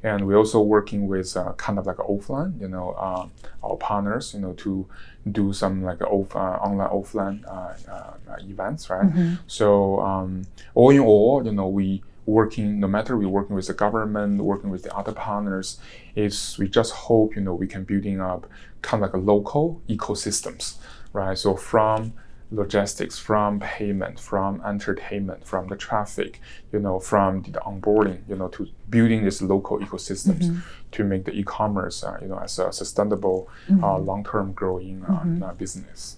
And 0.03 0.27
we're 0.27 0.37
also 0.37 0.61
working 0.61 1.09
with 1.09 1.37
uh, 1.37 1.53
kind 1.55 1.79
of 1.79 1.87
like 1.87 1.97
offline, 1.97 2.61
you 2.61 2.69
know, 2.69 2.91
uh, 2.93 3.27
our 3.63 3.77
partners, 3.77 4.33
you 4.35 4.41
know, 4.41 4.53
to 4.55 4.87
do 5.31 5.53
some 5.53 5.83
like 5.83 6.01
off, 6.03 6.35
uh, 6.35 6.39
online 6.39 6.89
offline 6.89 7.47
uh, 7.47 7.91
uh, 7.91 8.37
events, 8.41 8.89
right? 8.89 9.07
So 9.47 10.01
um, 10.01 10.45
all 10.75 10.91
in 10.91 11.01
all, 11.01 11.43
you 11.45 11.53
know, 11.53 11.69
we 11.69 12.03
working 12.27 12.79
no 12.79 12.87
matter 12.87 13.17
we're 13.17 13.29
working 13.29 13.57
with 13.57 13.67
the 13.67 13.75
government, 13.75 14.41
working 14.41 14.71
with 14.71 14.85
the 14.85 14.95
other 14.97 15.13
partners, 15.13 15.79
is 16.15 16.57
we 16.59 16.69
just 16.69 16.93
hope 16.93 17.35
you 17.35 17.43
know 17.43 17.55
we 17.55 17.67
can 17.67 17.85
building 17.85 18.21
up 18.21 18.47
kind 18.83 19.03
of 19.03 19.09
like 19.09 19.15
a 19.15 19.19
local 19.19 19.83
ecosystems, 19.89 20.77
right? 21.13 21.37
So 21.37 21.57
from 21.57 22.13
logistics, 22.53 23.19
from 23.19 23.61
payment, 23.61 24.19
from 24.19 24.61
entertainment, 24.67 25.47
from 25.47 25.69
the 25.69 25.77
traffic, 25.77 26.41
you 26.73 26.81
know, 26.81 26.99
from 26.99 27.43
the 27.43 27.61
onboarding, 27.61 28.19
you 28.29 28.35
know, 28.37 28.49
to 28.49 28.67
building 28.89 29.25
this 29.25 29.41
local 29.41 29.79
ecosystems 29.79 30.61
to 30.91 31.05
make 31.05 31.25
the 31.25 31.33
e-commerce, 31.33 32.03
uh, 32.03 32.19
you 32.21 32.27
know, 32.27 32.39
as 32.39 32.59
a 32.59 32.73
sustainable, 32.73 33.49
uh, 33.83 33.97
long-term 33.99 34.53
growing 34.53 35.05
uh, 35.05 35.47
uh, 35.47 35.53
business. 35.55 36.17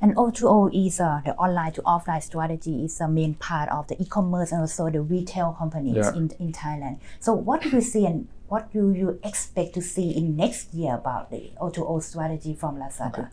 And 0.00 0.16
O2O 0.16 0.86
is 0.86 1.00
uh, 1.00 1.20
the 1.24 1.34
online 1.34 1.72
to 1.72 1.82
offline 1.82 2.22
strategy 2.22 2.84
is 2.84 2.98
a 3.00 3.08
main 3.08 3.34
part 3.34 3.68
of 3.68 3.88
the 3.88 4.00
e-commerce 4.02 4.52
and 4.52 4.62
also 4.62 4.88
the 4.90 5.02
retail 5.02 5.54
companies 5.58 5.96
Yeah. 5.96 6.14
in, 6.14 6.30
in 6.38 6.52
Thailand. 6.52 6.98
So 7.20 7.34
what 7.34 7.60
do 7.62 7.68
you 7.68 7.80
see 7.82 8.06
and 8.06 8.28
what 8.48 8.72
do 8.72 8.92
you 8.92 9.18
expect 9.24 9.74
to 9.74 9.82
see 9.82 10.10
in 10.16 10.36
next 10.36 10.74
year 10.74 10.94
about 10.94 11.30
the 11.30 11.52
O2O 11.60 12.02
strategy 12.02 12.54
from 12.54 12.76
Lazada? 12.78 13.28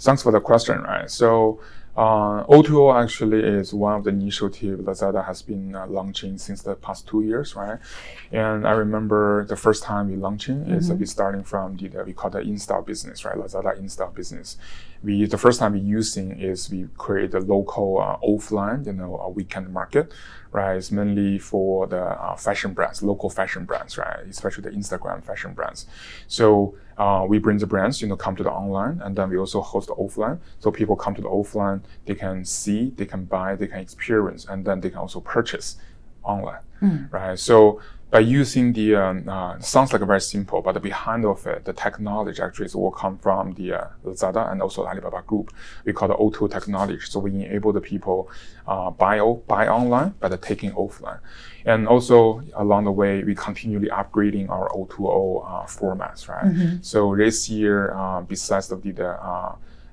Thanks 0.00 0.22
for 0.22 0.32
the 0.32 0.40
question, 0.40 0.80
right? 0.82 1.10
So, 1.10 1.60
uh, 1.96 2.44
O2O 2.44 3.02
actually 3.02 3.40
is 3.40 3.74
one 3.74 3.94
of 3.96 4.04
the 4.04 4.10
initiatives 4.10 4.80
Lazada 4.82 5.26
has 5.26 5.42
been 5.42 5.74
uh, 5.74 5.86
launching 5.86 6.38
since 6.38 6.62
the 6.62 6.74
past 6.76 7.06
two 7.06 7.22
years, 7.22 7.54
right? 7.54 7.78
And 8.32 8.66
I 8.66 8.70
remember 8.70 9.44
the 9.44 9.56
first 9.56 9.82
time 9.82 10.08
we 10.08 10.16
launching 10.16 10.62
is 10.70 10.90
uh, 10.90 10.94
we 10.94 11.04
starting 11.04 11.44
from 11.44 11.76
the 11.76 11.90
we 12.06 12.14
call 12.14 12.30
the 12.30 12.40
install 12.40 12.82
business, 12.82 13.24
right? 13.24 13.36
Lazada 13.36 13.76
install 13.78 14.10
business. 14.10 14.56
We 15.02 15.24
the 15.24 15.38
first 15.38 15.60
time 15.60 15.72
we 15.72 15.80
using 15.80 16.38
is 16.38 16.70
we 16.70 16.86
create 16.98 17.32
a 17.32 17.40
local 17.40 17.98
uh, 18.00 18.18
offline, 18.26 18.84
you 18.86 18.92
know, 18.92 19.16
a 19.16 19.30
weekend 19.30 19.72
market, 19.72 20.12
right? 20.52 20.76
It's 20.76 20.90
mainly 20.90 21.38
for 21.38 21.86
the 21.86 22.02
uh, 22.02 22.36
fashion 22.36 22.74
brands, 22.74 23.02
local 23.02 23.30
fashion 23.30 23.64
brands, 23.64 23.96
right? 23.96 24.26
Especially 24.28 24.62
the 24.62 24.76
Instagram 24.76 25.24
fashion 25.24 25.54
brands. 25.54 25.86
So 26.26 26.74
uh, 26.98 27.24
we 27.26 27.38
bring 27.38 27.56
the 27.56 27.66
brands, 27.66 28.02
you 28.02 28.08
know, 28.08 28.16
come 28.16 28.36
to 28.36 28.42
the 28.42 28.50
online, 28.50 29.00
and 29.02 29.16
then 29.16 29.30
we 29.30 29.38
also 29.38 29.62
host 29.62 29.88
the 29.88 29.94
offline. 29.94 30.38
So 30.58 30.70
people 30.70 30.96
come 30.96 31.14
to 31.14 31.22
the 31.22 31.28
offline, 31.28 31.80
they 32.04 32.14
can 32.14 32.44
see, 32.44 32.92
they 32.96 33.06
can 33.06 33.24
buy, 33.24 33.56
they 33.56 33.68
can 33.68 33.78
experience, 33.78 34.44
and 34.44 34.66
then 34.66 34.80
they 34.80 34.90
can 34.90 34.98
also 34.98 35.20
purchase 35.20 35.76
online, 36.22 36.60
right? 37.10 37.38
So 37.38 37.80
by 38.10 38.18
using 38.18 38.72
the 38.72 38.96
um, 38.96 39.28
uh, 39.28 39.56
sounds 39.60 39.92
like 39.92 40.02
very 40.02 40.20
simple, 40.20 40.62
but 40.62 40.72
the 40.72 40.80
behind 40.80 41.24
of 41.24 41.46
it, 41.46 41.64
the 41.64 41.72
technology 41.72 42.42
actually 42.42 42.66
is 42.66 42.74
all 42.74 42.90
come 42.90 43.16
from 43.18 43.52
the 43.52 43.72
uh, 43.74 43.84
Lazada 44.04 44.50
and 44.50 44.60
also 44.60 44.82
the 44.82 44.88
Alibaba 44.88 45.22
Group. 45.24 45.52
We 45.84 45.92
call 45.92 46.08
the 46.08 46.14
O2 46.16 46.50
technology. 46.50 46.98
So 47.04 47.20
we 47.20 47.30
enable 47.30 47.72
the 47.72 47.80
people 47.80 48.28
uh, 48.66 48.90
buy 48.90 49.20
o- 49.20 49.42
buy 49.46 49.68
online, 49.68 50.14
but 50.18 50.42
taking 50.42 50.72
offline. 50.72 51.20
And 51.64 51.86
also 51.86 52.42
along 52.56 52.84
the 52.86 52.90
way, 52.92 53.22
we 53.22 53.34
continually 53.36 53.90
upgrading 53.90 54.48
our 54.50 54.68
O2O 54.70 55.44
uh, 55.46 55.66
formats, 55.66 56.28
right? 56.28 56.50
So 56.82 57.14
this 57.14 57.48
year, 57.48 57.94
uh, 57.94 58.22
besides 58.22 58.66
the, 58.68 58.76
the 58.76 59.10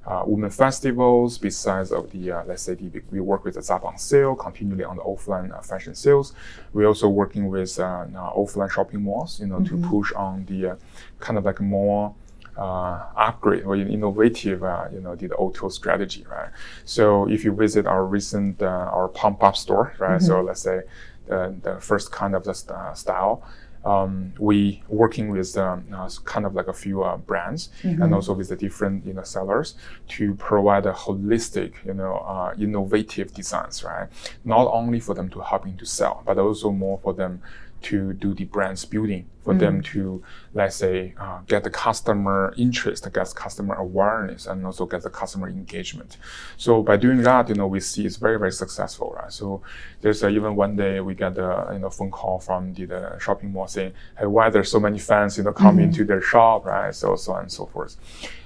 uh, 0.07 0.23
women 0.25 0.49
festivals, 0.49 1.37
besides 1.37 1.91
of 1.91 2.09
the, 2.11 2.31
uh, 2.31 2.43
let's 2.45 2.63
say, 2.63 2.75
the, 2.75 2.89
we 3.11 3.19
work 3.19 3.43
with 3.43 3.55
the 3.55 3.59
Zabang 3.59 3.99
sale, 3.99 4.35
continually 4.35 4.85
on 4.85 4.95
the 4.95 5.03
offline 5.03 5.53
uh, 5.53 5.61
fashion 5.61 5.93
sales. 5.93 6.33
We're 6.71 6.87
also 6.87 7.09
working 7.09 7.49
with 7.49 7.77
uh, 7.77 7.83
uh, 7.83 8.33
offline 8.33 8.71
shopping 8.71 9.01
malls, 9.01 9.39
you 9.41 9.47
know, 9.47 9.59
to 9.61 9.77
push 9.89 10.13
on 10.13 10.45
the 10.45 10.71
uh, 10.71 10.75
kind 11.19 11.37
of 11.37 11.43
like 11.43 11.59
more 11.59 12.15
uh, 12.57 13.03
upgrade 13.17 13.63
or 13.65 13.75
innovative, 13.75 14.63
uh, 14.63 14.85
you 14.93 15.01
know, 15.01 15.15
the, 15.15 15.27
the 15.27 15.35
O2O 15.35 15.71
strategy, 15.71 16.25
right? 16.29 16.49
So 16.85 17.27
if 17.29 17.43
you 17.43 17.53
visit 17.53 17.85
our 17.85 18.05
recent, 18.05 18.61
uh, 18.61 18.65
our 18.65 19.09
pop 19.09 19.43
up 19.43 19.57
store, 19.57 19.93
right? 19.99 20.21
So 20.21 20.41
let's 20.41 20.61
say 20.61 20.81
the, 21.27 21.53
the 21.61 21.81
first 21.81 22.11
kind 22.11 22.33
of 22.33 22.45
the 22.45 22.53
st- 22.53 22.97
style, 22.97 23.43
um, 23.85 24.33
we 24.39 24.83
working 24.89 25.29
with 25.29 25.57
um, 25.57 25.85
uh, 25.93 26.09
kind 26.25 26.45
of 26.45 26.55
like 26.55 26.67
a 26.67 26.73
few 26.73 27.03
uh, 27.03 27.17
brands 27.17 27.69
and 28.03 28.13
also 28.13 28.33
with 28.33 28.49
the 28.49 28.55
different 28.55 29.05
you 29.05 29.13
know 29.13 29.23
sellers 29.23 29.75
to 30.07 30.35
provide 30.35 30.85
a 30.85 30.93
holistic 30.93 31.73
you 31.85 31.93
know 31.93 32.15
uh, 32.17 32.53
innovative 32.59 33.33
designs 33.33 33.83
right? 33.83 34.07
Not 34.43 34.67
only 34.71 34.99
for 34.99 35.13
them 35.13 35.29
to 35.29 35.39
helping 35.41 35.77
to 35.77 35.85
sell 35.85 36.23
but 36.25 36.37
also 36.37 36.71
more 36.71 36.99
for 37.03 37.13
them 37.13 37.41
to 37.81 38.13
do 38.13 38.33
the 38.33 38.45
brands 38.45 38.85
building 38.85 39.27
for 39.43 39.53
them 39.53 39.81
to 39.81 40.21
let's 40.53 40.75
say 40.75 41.13
uh, 41.17 41.39
get 41.47 41.63
the 41.63 41.69
customer 41.69 42.53
interest 42.57 43.07
get 43.13 43.33
customer 43.33 43.75
awareness 43.75 44.45
and 44.45 44.65
also 44.65 44.85
get 44.85 45.01
the 45.03 45.09
customer 45.09 45.47
engagement. 45.47 46.17
So 46.57 46.83
by 46.83 46.97
doing 46.97 47.21
that 47.23 47.47
you 47.47 47.55
know 47.55 47.67
we 47.67 47.79
see 47.79 48.05
it's 48.05 48.17
very 48.17 48.37
very 48.37 48.51
successful 48.51 49.15
right? 49.17 49.31
So 49.31 49.61
there's 50.01 50.21
uh, 50.21 50.27
even 50.27 50.55
one 50.57 50.75
day 50.75 50.99
we 50.99 51.15
get 51.15 51.37
a 51.37 51.69
you 51.71 51.79
know 51.79 51.89
phone 51.89 52.11
call 52.11 52.39
from 52.39 52.73
the, 52.73 52.85
the 52.85 53.19
shopping 53.19 53.53
mall 53.53 53.67
saying 53.67 53.93
hey 54.19 54.25
why 54.25 54.49
there's 54.49 54.69
so 54.69 54.81
many 54.81 54.99
fans 54.99 55.37
you 55.37 55.45
know 55.45 55.53
come 55.53 55.79
into 55.79 56.03
their 56.03 56.21
shop 56.21 56.65
right? 56.65 56.93
So 56.93 57.15
so 57.15 57.33
on 57.33 57.43
and 57.43 57.51
so 57.51 57.67
forth. 57.67 57.95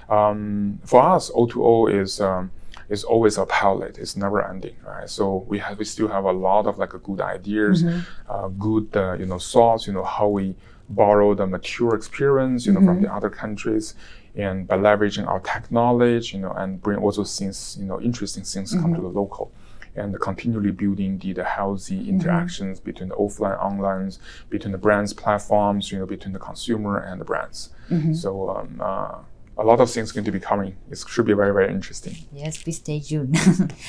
Um, 0.08 0.78
for 0.84 1.02
us 1.02 1.30
o2o 1.30 2.00
is 2.00 2.20
um, 2.20 2.50
is 2.88 3.04
always 3.04 3.38
a 3.38 3.46
palette. 3.46 3.98
It's 3.98 4.16
never 4.16 4.42
ending, 4.46 4.76
right? 4.86 5.08
So 5.08 5.44
we 5.48 5.58
have 5.58 5.78
we 5.78 5.84
still 5.84 6.08
have 6.08 6.24
a 6.24 6.32
lot 6.32 6.66
of 6.66 6.78
like 6.78 6.90
good 7.02 7.20
ideas, 7.20 7.82
uh, 8.28 8.48
good 8.48 8.88
uh, 8.96 9.14
you 9.14 9.26
know 9.26 9.38
thoughts. 9.38 9.86
You 9.86 9.92
know 9.92 10.04
how 10.04 10.28
we 10.28 10.54
borrow 10.88 11.34
the 11.34 11.46
mature 11.46 11.94
experience, 11.94 12.66
you 12.66 12.72
know, 12.72 12.80
from 12.86 13.00
the 13.02 13.12
other 13.14 13.30
countries, 13.30 13.94
and 14.34 14.66
by 14.66 14.76
leveraging 14.76 15.26
our 15.26 15.40
tech 15.40 15.70
knowledge, 15.70 16.34
you 16.34 16.40
know, 16.40 16.52
and 16.52 16.82
bring 16.82 16.98
also 16.98 17.24
things, 17.24 17.76
you 17.80 17.86
know, 17.86 18.00
interesting 18.00 18.44
things 18.44 18.72
come 18.72 18.94
to 18.94 19.00
the 19.00 19.08
local. 19.08 19.50
And 19.94 20.18
continually 20.20 20.70
building 20.70 21.18
the, 21.18 21.34
the 21.34 21.44
healthy 21.44 22.08
interactions 22.08 22.80
between 22.80 23.10
the 23.10 23.14
offline, 23.14 23.58
online, 23.62 24.10
between 24.48 24.72
the 24.72 24.78
brands, 24.78 25.12
platforms, 25.12 25.92
you 25.92 25.98
know, 25.98 26.06
between 26.06 26.32
the 26.32 26.38
consumer 26.38 26.96
and 26.98 27.20
the 27.20 27.26
brands. 27.26 27.70
So 28.14 28.50
um, 28.50 28.80
uh, 28.80 29.18
a 29.58 29.64
lot 29.64 29.80
of 29.80 29.90
things 29.90 30.12
going 30.12 30.24
to 30.24 30.32
be 30.32 30.40
coming. 30.40 30.76
It 30.90 30.98
should 31.06 31.26
be 31.26 31.34
very, 31.34 31.52
very 31.52 31.70
interesting. 31.72 32.16
Yes, 32.32 32.62
please 32.62 32.76
stay 32.78 33.00
tuned. 33.00 33.36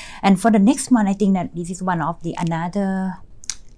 and 0.22 0.40
for 0.40 0.52
the 0.52 0.60
next 0.60 0.92
one, 0.92 1.08
I 1.08 1.14
think 1.14 1.34
that 1.36 1.56
this 1.56 1.70
is 1.70 1.82
one 1.82 2.02
of 2.02 2.22
the 2.24 2.36
another 2.38 3.16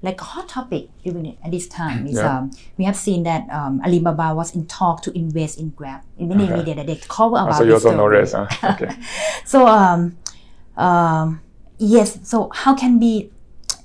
like 0.01 0.20
hot 0.22 0.48
topic 0.50 0.89
during 1.04 1.36
at 1.44 1.50
this 1.51 1.68
time 1.68 2.06
is 2.06 2.15
Yeah. 2.18 2.38
um, 2.39 2.51
we 2.77 2.86
have 2.86 2.96
seen 2.96 3.24
that 3.24 3.50
um, 3.50 3.82
Alibaba 3.84 4.36
was 4.36 4.54
in 4.54 4.65
talk 4.68 5.01
to 5.04 5.18
invest 5.18 5.58
in 5.60 5.70
Grab. 5.72 6.01
In 6.18 6.27
many 6.30 6.44
Okay. 6.44 6.54
media 6.58 6.75
that 6.75 6.86
they 6.88 7.00
cover 7.08 7.38
about 7.38 7.56
so 7.58 7.63
you 7.63 7.74
also 7.74 7.96
know 7.96 8.10
this, 8.10 8.34
huh? 8.34 8.46
Okay. 8.63 8.89
So 9.46 9.65
um, 9.65 10.18
um, 10.77 11.42
yes. 11.77 12.20
So 12.24 12.50
how 12.54 12.75
can 12.75 13.00
be 13.00 13.32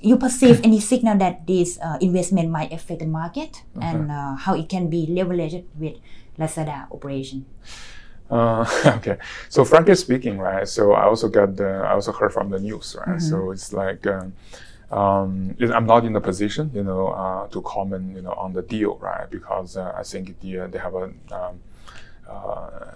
you 0.01 0.17
perceive 0.17 0.61
any 0.65 0.81
signal 0.93 1.17
that 1.19 1.47
this 1.47 1.79
uh, 1.81 1.97
investment 2.01 2.51
might 2.51 2.73
affect 2.73 3.01
the 3.01 3.07
market 3.07 3.63
and 3.81 4.11
uh, 4.11 4.35
how 4.37 4.55
it 4.55 4.69
can 4.69 4.89
be 4.91 5.07
leveraged 5.09 5.65
with 5.79 5.97
Lazada 6.41 6.91
operation? 6.91 7.45
Uh, 8.31 8.65
okay. 8.97 9.19
So 9.49 9.65
frankly 9.65 9.95
speaking, 9.95 10.39
right? 10.39 10.67
So 10.69 10.93
I 10.93 11.05
also 11.05 11.29
got 11.29 11.57
the, 11.57 11.69
I 11.69 11.93
also 11.93 12.13
heard 12.13 12.33
from 12.33 12.51
the 12.51 12.59
news, 12.59 12.97
right? 12.99 13.21
So 13.21 13.51
it's 13.51 13.73
like, 13.73 14.07
um, 14.07 14.33
um, 14.91 15.55
it- 15.59 15.71
I'm 15.73 15.87
not 15.87 16.05
in 16.05 16.13
the 16.13 16.21
position, 16.21 16.71
you 16.75 16.83
know, 16.85 17.09
uh, 17.09 17.49
to 17.49 17.61
comment, 17.63 18.15
you 18.17 18.23
know, 18.23 18.33
on 18.35 18.53
the 18.53 18.63
deal, 18.63 18.97
right? 18.99 19.29
Because 19.31 19.77
uh, 19.77 19.93
I 19.97 20.03
think 20.03 20.41
the, 20.41 20.61
uh, 20.61 20.67
they 20.69 20.79
have 20.79 20.95
a, 20.95 21.05
um, 21.05 21.15
uh, 21.33 21.53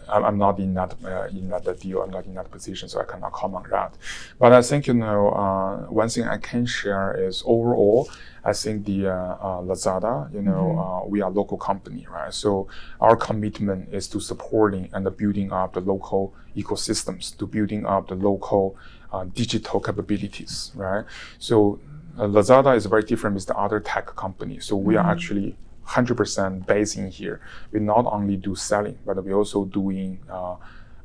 I'm, 0.08 0.24
I'm 0.24 0.38
not 0.38 0.58
in 0.58 0.74
that 0.74 0.94
uh, 1.04 1.26
in 1.30 1.48
that 1.48 1.80
deal. 1.80 2.02
I'm 2.02 2.10
not 2.10 2.26
in 2.26 2.34
that 2.34 2.50
position, 2.50 2.88
so 2.88 3.00
I 3.00 3.04
cannot 3.04 3.32
comment 3.32 3.66
on 3.66 3.70
that. 3.70 3.94
But 4.38 4.52
I 4.52 4.62
think 4.62 4.86
you 4.86 4.94
know 4.94 5.30
uh, 5.30 5.76
one 5.90 6.08
thing 6.08 6.24
I 6.24 6.38
can 6.38 6.66
share 6.66 7.14
is 7.28 7.42
overall, 7.46 8.08
I 8.44 8.52
think 8.52 8.84
the 8.84 9.08
uh, 9.08 9.12
uh, 9.12 9.62
Lazada, 9.62 10.32
you 10.32 10.42
know, 10.42 10.78
uh, 10.78 11.08
we 11.08 11.22
are 11.22 11.30
a 11.30 11.32
local 11.32 11.56
company, 11.56 12.06
right? 12.10 12.32
So 12.32 12.68
our 13.00 13.16
commitment 13.16 13.88
is 13.92 14.06
to 14.08 14.20
supporting 14.20 14.90
and 14.92 15.06
the 15.06 15.10
building 15.10 15.50
up 15.50 15.72
the 15.72 15.80
local 15.80 16.34
ecosystems, 16.54 17.36
to 17.38 17.46
building 17.46 17.86
up 17.86 18.08
the 18.08 18.16
local 18.16 18.76
uh, 19.12 19.24
digital 19.24 19.80
capabilities, 19.80 20.72
right? 20.74 21.04
So 21.38 21.80
uh, 22.18 22.24
Lazada 22.24 22.76
is 22.76 22.84
very 22.84 23.02
different 23.02 23.34
with 23.34 23.46
the 23.46 23.56
other 23.56 23.80
tech 23.80 24.14
companies. 24.14 24.66
So 24.66 24.76
we 24.76 24.96
are 24.96 25.10
actually 25.10 25.56
100% 25.88 26.66
based 26.66 26.96
in 26.96 27.10
here. 27.10 27.40
We 27.72 27.80
not 27.80 28.06
only 28.06 28.36
do 28.36 28.54
selling, 28.54 28.98
but 29.04 29.22
we 29.24 29.32
also 29.32 29.64
doing 29.64 30.20
uh, 30.30 30.56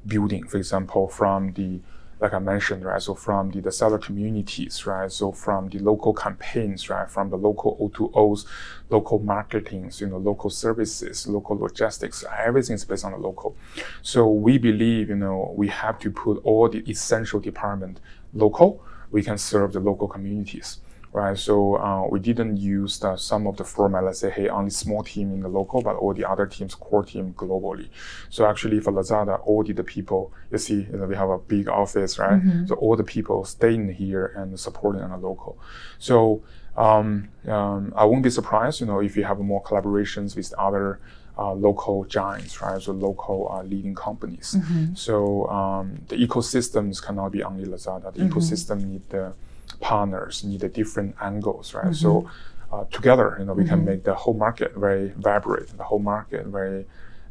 building. 0.05 0.47
For 0.47 0.57
example, 0.57 1.07
from 1.07 1.53
the 1.53 1.79
like 2.19 2.33
I 2.33 2.39
mentioned, 2.39 2.83
right? 2.83 3.01
So 3.01 3.15
from 3.15 3.51
the, 3.51 3.61
the 3.61 3.71
seller 3.71 3.97
communities, 3.97 4.85
right? 4.85 5.09
So 5.09 5.31
from 5.31 5.69
the 5.69 5.79
local 5.79 6.13
campaigns, 6.13 6.89
right? 6.89 7.09
From 7.09 7.29
the 7.29 7.37
local 7.37 7.77
O2Os, 7.77 8.45
local 8.89 9.19
marketings, 9.19 10.01
you 10.01 10.07
know, 10.07 10.17
local 10.17 10.49
services, 10.49 11.27
local 11.27 11.57
logistics, 11.57 12.25
everything 12.37 12.75
is 12.75 12.83
based 12.83 13.05
on 13.05 13.13
the 13.13 13.17
local. 13.17 13.55
So 14.01 14.29
we 14.29 14.57
believe, 14.57 15.07
you 15.07 15.15
know, 15.15 15.53
we 15.55 15.69
have 15.69 15.97
to 15.99 16.11
put 16.11 16.41
all 16.43 16.67
the 16.67 16.79
essential 16.89 17.39
department 17.39 18.01
local. 18.33 18.83
We 19.11 19.23
can 19.23 19.37
serve 19.37 19.71
the 19.71 19.79
local 19.79 20.09
communities 20.09 20.79
right? 21.11 21.37
So 21.37 21.75
uh, 21.75 22.07
we 22.07 22.19
didn't 22.19 22.57
use 22.57 22.99
the, 22.99 23.17
some 23.17 23.47
of 23.47 23.57
the 23.57 23.63
format, 23.63 24.03
let's 24.03 24.19
say, 24.19 24.29
hey, 24.29 24.47
only 24.49 24.69
small 24.69 25.03
team 25.03 25.31
in 25.33 25.41
the 25.41 25.47
local, 25.47 25.81
but 25.81 25.95
all 25.95 26.13
the 26.13 26.29
other 26.29 26.45
teams, 26.45 26.75
core 26.75 27.03
team 27.03 27.33
globally. 27.33 27.89
So 28.29 28.45
actually 28.45 28.79
for 28.79 28.93
Lazada, 28.93 29.39
all 29.45 29.63
the, 29.63 29.73
the 29.73 29.83
people, 29.83 30.31
you 30.51 30.57
see, 30.57 30.87
you 30.91 30.97
know, 30.97 31.05
we 31.05 31.15
have 31.15 31.29
a 31.29 31.39
big 31.39 31.67
office, 31.67 32.19
right? 32.19 32.41
So 32.67 32.75
all 32.75 32.95
the 32.95 33.03
people 33.03 33.43
staying 33.45 33.93
here 33.93 34.27
and 34.35 34.59
supporting 34.59 35.01
on 35.01 35.09
the 35.09 35.17
local. 35.27 35.57
So 35.97 36.43
um, 36.77 37.29
um, 37.47 37.91
I 37.95 38.05
won't 38.05 38.23
be 38.23 38.29
surprised, 38.29 38.79
you 38.79 38.85
know, 38.85 38.99
if 38.99 39.17
you 39.17 39.23
have 39.23 39.39
more 39.39 39.63
collaborations 39.63 40.35
with 40.35 40.53
other 40.53 40.99
uh, 41.37 41.53
local 41.53 42.03
giants, 42.05 42.61
right? 42.61 42.81
So 42.81 42.91
local 42.91 43.49
uh, 43.51 43.63
leading 43.63 43.95
companies. 43.95 44.55
So 44.93 45.47
um, 45.49 46.01
the 46.07 46.15
ecosystems 46.17 47.01
cannot 47.01 47.31
be 47.31 47.43
only 47.43 47.65
Lazada. 47.65 48.13
The 48.13 48.21
ecosystem 48.29 48.83
need 48.83 49.09
the 49.09 49.33
partners, 49.79 50.43
need 50.43 50.61
the 50.61 50.69
different 50.69 51.15
angles, 51.21 51.73
right? 51.73 51.95
So 51.95 52.29
uh, 52.71 52.83
together, 52.91 53.35
you 53.39 53.45
know, 53.45 53.53
we 53.53 53.65
can 53.65 53.79
make 53.85 54.03
the 54.03 54.13
whole 54.15 54.33
market 54.35 54.75
very 54.75 55.13
vibrant, 55.17 55.77
the 55.77 55.83
whole 55.83 55.99
market 55.99 56.45
very 56.47 56.85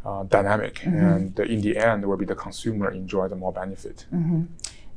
uh, 0.04 0.22
dynamic, 0.24 0.84
and 0.84 1.38
in 1.40 1.60
the 1.60 1.76
end, 1.76 2.04
will 2.04 2.16
be 2.16 2.24
the 2.24 2.34
consumer 2.34 2.90
enjoy 2.90 3.28
the 3.28 3.36
more 3.36 3.52
benefit. 3.52 4.06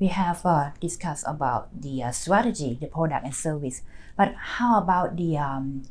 we 0.02 0.08
have 0.08 0.44
uh, 0.46 0.72
discussed 0.80 1.26
about 1.28 1.70
the 1.80 2.02
uh, 2.02 2.12
strategy, 2.12 2.76
the 2.82 2.88
product 2.88 3.24
and 3.24 3.36
service, 3.36 3.84
but 4.18 4.34
how 4.58 4.80
about 4.80 5.16
the 5.16 5.38
um, 5.38 5.84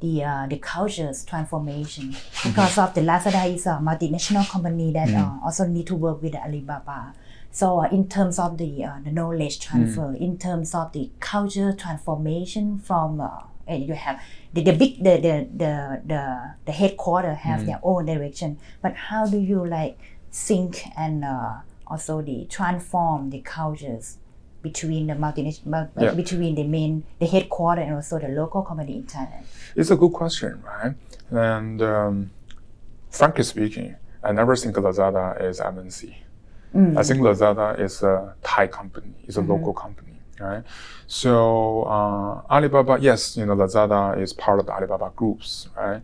the 0.00 0.22
uh, 0.22 0.46
the 0.46 0.58
culture's 0.58 1.24
transformation? 1.24 2.14
Because 2.44 2.78
of 2.78 2.94
the 2.94 3.00
Lazada 3.00 3.52
is 3.52 3.66
a 3.66 3.80
multinational 3.82 4.48
company 4.48 4.92
that 4.92 5.08
uh, 5.10 5.44
also 5.44 5.66
need 5.66 5.86
to 5.88 5.96
work 5.96 6.22
with 6.22 6.36
Alibaba. 6.36 7.12
So 7.56 7.80
uh, 7.80 7.88
in 7.90 8.06
terms 8.06 8.38
of 8.38 8.58
the 8.58 8.84
uh, 8.84 8.98
the 9.02 9.10
knowledge 9.10 9.56
transfer, 9.66 10.12
in 10.26 10.36
terms 10.36 10.74
of 10.74 10.92
the 10.92 11.04
culture 11.20 11.72
transformation 11.72 12.78
from 12.78 13.18
uh, 13.18 13.30
and 13.66 13.88
you 13.88 13.94
have 13.94 14.20
the, 14.52 14.62
the 14.62 14.72
big 14.72 15.02
the 15.02 15.14
the 15.26 15.34
the 15.62 15.72
the, 16.04 16.22
the 16.66 16.72
headquarter 16.72 17.32
have 17.32 17.64
their 17.64 17.80
own 17.82 18.04
direction, 18.04 18.58
but 18.82 18.92
how 19.08 19.24
do 19.24 19.38
you 19.38 19.64
like 19.66 19.96
sync 20.30 20.84
and 20.98 21.24
uh, 21.24 21.54
also 21.86 22.20
the 22.20 22.44
transform 22.50 23.30
the 23.30 23.40
cultures 23.40 24.18
between 24.60 25.06
the 25.06 25.14
multinational 25.14 25.88
Yeah. 25.96 26.12
between 26.12 26.56
the 26.56 26.64
main 26.64 27.04
the 27.20 27.26
headquarter 27.26 27.80
and 27.80 27.94
also 27.94 28.18
the 28.18 28.28
local 28.28 28.62
company 28.68 28.96
in 29.00 29.04
Thailand? 29.04 29.44
It's 29.74 29.90
a 29.90 29.96
good 29.96 30.12
question, 30.12 30.62
right? 30.62 30.94
And 31.30 31.80
um, 31.80 32.30
frankly 33.08 33.44
speaking, 33.44 33.96
I 34.22 34.32
never 34.32 34.54
think 34.56 34.76
Lazada 34.76 35.40
is 35.40 35.58
MNC. 35.58 36.25
I 36.74 37.02
think 37.02 37.20
Lazada 37.20 37.78
is 37.80 38.02
a 38.02 38.34
Thai 38.42 38.66
company, 38.66 39.14
it's 39.24 39.36
a 39.36 39.40
local 39.40 39.72
company, 39.72 40.20
right? 40.40 40.62
So 41.06 41.84
uh, 41.84 42.42
Alibaba, 42.50 42.98
yes, 43.00 43.36
you 43.36 43.46
know, 43.46 43.56
Lazada 43.56 44.20
is 44.20 44.32
part 44.32 44.60
of 44.60 44.66
the 44.66 44.72
Alibaba 44.72 45.10
groups, 45.16 45.68
right? 45.76 46.02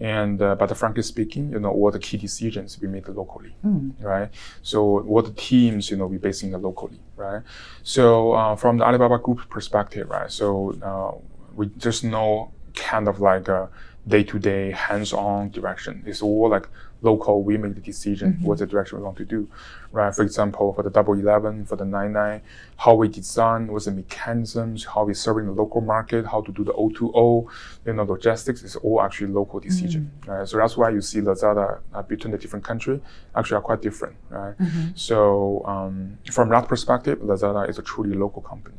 And 0.00 0.40
uh, 0.42 0.54
but 0.56 0.76
frankly 0.76 1.02
speaking, 1.02 1.50
you 1.52 1.60
know, 1.60 1.70
all 1.70 1.90
the 1.90 1.98
key 1.98 2.16
decisions 2.16 2.78
we 2.80 2.88
make 2.88 3.08
locally, 3.08 3.54
right? 4.00 4.30
So 4.62 4.78
all 5.08 5.22
the 5.22 5.32
teams, 5.32 5.90
you 5.90 5.96
know, 5.96 6.06
we 6.06 6.18
basing 6.18 6.52
it 6.54 6.58
locally, 6.58 7.00
right? 7.16 7.42
So 7.82 8.32
uh, 8.32 8.56
from 8.56 8.78
the 8.78 8.84
Alibaba 8.84 9.18
group 9.18 9.48
perspective, 9.48 10.08
right? 10.10 10.30
So 10.30 10.74
uh, 10.82 11.12
we 11.54 11.66
just 11.78 12.04
know 12.04 12.52
kind 12.74 13.06
of 13.08 13.20
like 13.20 13.48
a 13.48 13.68
day-to-day 14.08 14.72
hands-on 14.72 15.50
direction. 15.50 16.02
It's 16.06 16.22
all 16.22 16.48
like 16.48 16.68
local. 17.02 17.42
We 17.42 17.56
make 17.58 17.74
the 17.74 17.80
decision 17.80 18.38
what's 18.42 18.60
the 18.60 18.66
direction 18.66 18.98
we 18.98 19.04
want 19.04 19.16
to 19.18 19.24
do, 19.24 19.48
right? 19.90 20.14
For 20.14 20.22
example, 20.22 20.72
for 20.72 20.82
the 20.82 20.90
Double 20.90 21.14
Eleven, 21.14 21.64
for 21.66 21.76
the 21.76 21.84
Nine 21.84 22.12
Nine, 22.12 22.42
how 22.76 22.94
we 22.94 23.08
design, 23.08 23.68
what's 23.68 23.84
the 23.86 23.92
mechanisms, 23.92 24.84
how 24.84 25.04
we 25.04 25.14
serving 25.14 25.46
the 25.46 25.52
local 25.52 25.80
market, 25.80 26.26
how 26.26 26.40
to 26.40 26.52
do 26.52 26.64
the 26.64 26.72
O2O, 26.72 27.46
you 27.86 27.92
know, 27.92 28.02
logistics 28.04 28.62
is 28.62 28.76
all 28.76 29.00
actually 29.02 29.28
local 29.32 29.60
decision, 29.60 30.10
right? 30.26 30.48
So 30.48 30.56
that's 30.58 30.76
why 30.76 30.90
you 30.90 31.00
see 31.00 31.20
Lazada 31.20 31.80
uh, 31.94 32.02
between 32.02 32.32
the 32.32 32.38
different 32.38 32.64
country 32.64 33.00
actually 33.36 33.56
are 33.58 33.62
quite 33.62 33.82
different, 33.82 34.16
right? 34.30 34.54
So 34.94 35.62
um, 35.66 36.18
from 36.30 36.48
that 36.50 36.68
perspective, 36.68 37.18
Lazada 37.20 37.68
is 37.68 37.78
a 37.78 37.82
truly 37.82 38.14
local 38.16 38.42
company. 38.42 38.76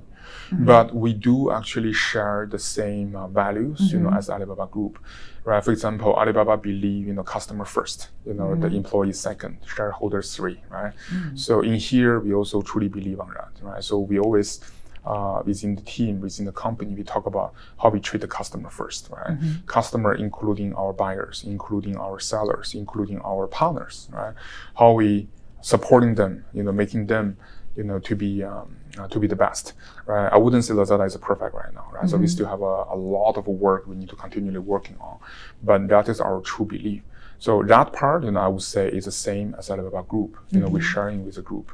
But 0.52 0.94
we 0.96 1.14
do 1.14 1.52
actually 1.52 1.94
share 1.94 2.48
the 2.50 2.60
same 2.60 3.16
uh, 3.16 3.28
values, 3.28 3.92
you 3.92 4.00
know, 4.00 4.10
as 4.12 4.30
Alibaba 4.30 4.68
Group, 4.68 5.00
right? 5.46 5.64
For 5.64 5.72
example, 5.72 6.14
Alibaba 6.16 6.58
believe, 6.58 7.08
you 7.08 7.14
know, 7.14 7.24
customer 7.24 7.66
first, 7.66 8.10
you 8.26 8.34
know, 8.34 8.56
the 8.56 8.68
employee 8.76 9.14
second, 9.14 9.58
shareholders 9.66 10.36
three, 10.36 10.62
right? 10.70 10.94
So 11.36 11.62
in 11.62 11.76
here, 11.76 12.20
we 12.20 12.34
also 12.34 12.62
truly 12.62 12.88
believe 12.88 13.20
on 13.20 13.30
that, 13.30 13.52
right? 13.62 13.84
So 13.84 14.00
we 14.00 14.20
always 14.20 14.60
uh, 15.06 15.42
within 15.46 15.76
the 15.76 15.82
team, 15.82 16.22
within 16.22 16.46
the 16.46 16.52
company, 16.52 16.94
we 16.96 17.04
talk 17.04 17.26
about 17.26 17.54
how 17.82 17.90
we 17.90 18.00
treat 18.00 18.22
the 18.22 18.28
customer 18.28 18.70
first, 18.70 19.10
right? 19.10 19.38
Customer, 19.66 20.14
including 20.16 20.74
our 20.76 20.94
buyers, 20.94 21.44
including 21.46 21.98
our 21.98 22.20
sellers, 22.20 22.74
including 22.74 23.20
our 23.22 23.48
partners, 23.48 24.08
right? 24.14 24.34
How 24.78 24.94
we 24.94 25.28
supporting 25.62 26.16
them, 26.16 26.46
you 26.54 26.64
know, 26.64 26.72
making 26.72 27.08
them, 27.08 27.38
you 27.76 27.84
know, 27.84 28.00
to 28.00 28.16
be 28.16 28.44
um, 28.44 28.78
uh, 28.98 29.08
to 29.08 29.20
be 29.20 29.28
the 29.28 29.36
best, 29.36 29.74
right? 30.06 30.32
I 30.32 30.38
wouldn't 30.38 30.66
say 30.66 30.74
Lazada 30.74 31.06
is 31.06 31.16
perfect 31.18 31.54
right 31.56 31.74
now, 31.74 31.88
right? 31.94 32.10
So 32.10 32.18
we 32.18 32.28
still 32.28 32.48
have 32.48 32.62
a, 32.62 32.86
a 32.92 32.96
lot 32.96 33.38
of 33.38 33.48
work 33.48 33.88
we 33.88 33.96
need 33.96 34.10
to 34.10 34.16
continually 34.16 34.60
working 34.60 34.98
on, 35.00 35.18
but 35.64 35.88
that 35.88 36.10
is 36.10 36.20
our 36.22 36.42
true 36.42 36.66
belief. 36.66 37.02
So 37.40 37.62
that 37.64 37.92
part, 37.94 38.24
you 38.24 38.32
know, 38.32 38.40
I 38.40 38.48
would 38.48 38.62
say 38.64 38.88
is 38.88 39.06
the 39.06 39.12
same 39.12 39.54
as 39.58 39.70
Alibaba 39.70 40.04
Group. 40.04 40.38
You 40.52 40.60
know, 40.62 40.68
we're 40.70 40.80
sharing 40.94 41.26
with 41.26 41.36
the 41.36 41.42
group, 41.42 41.72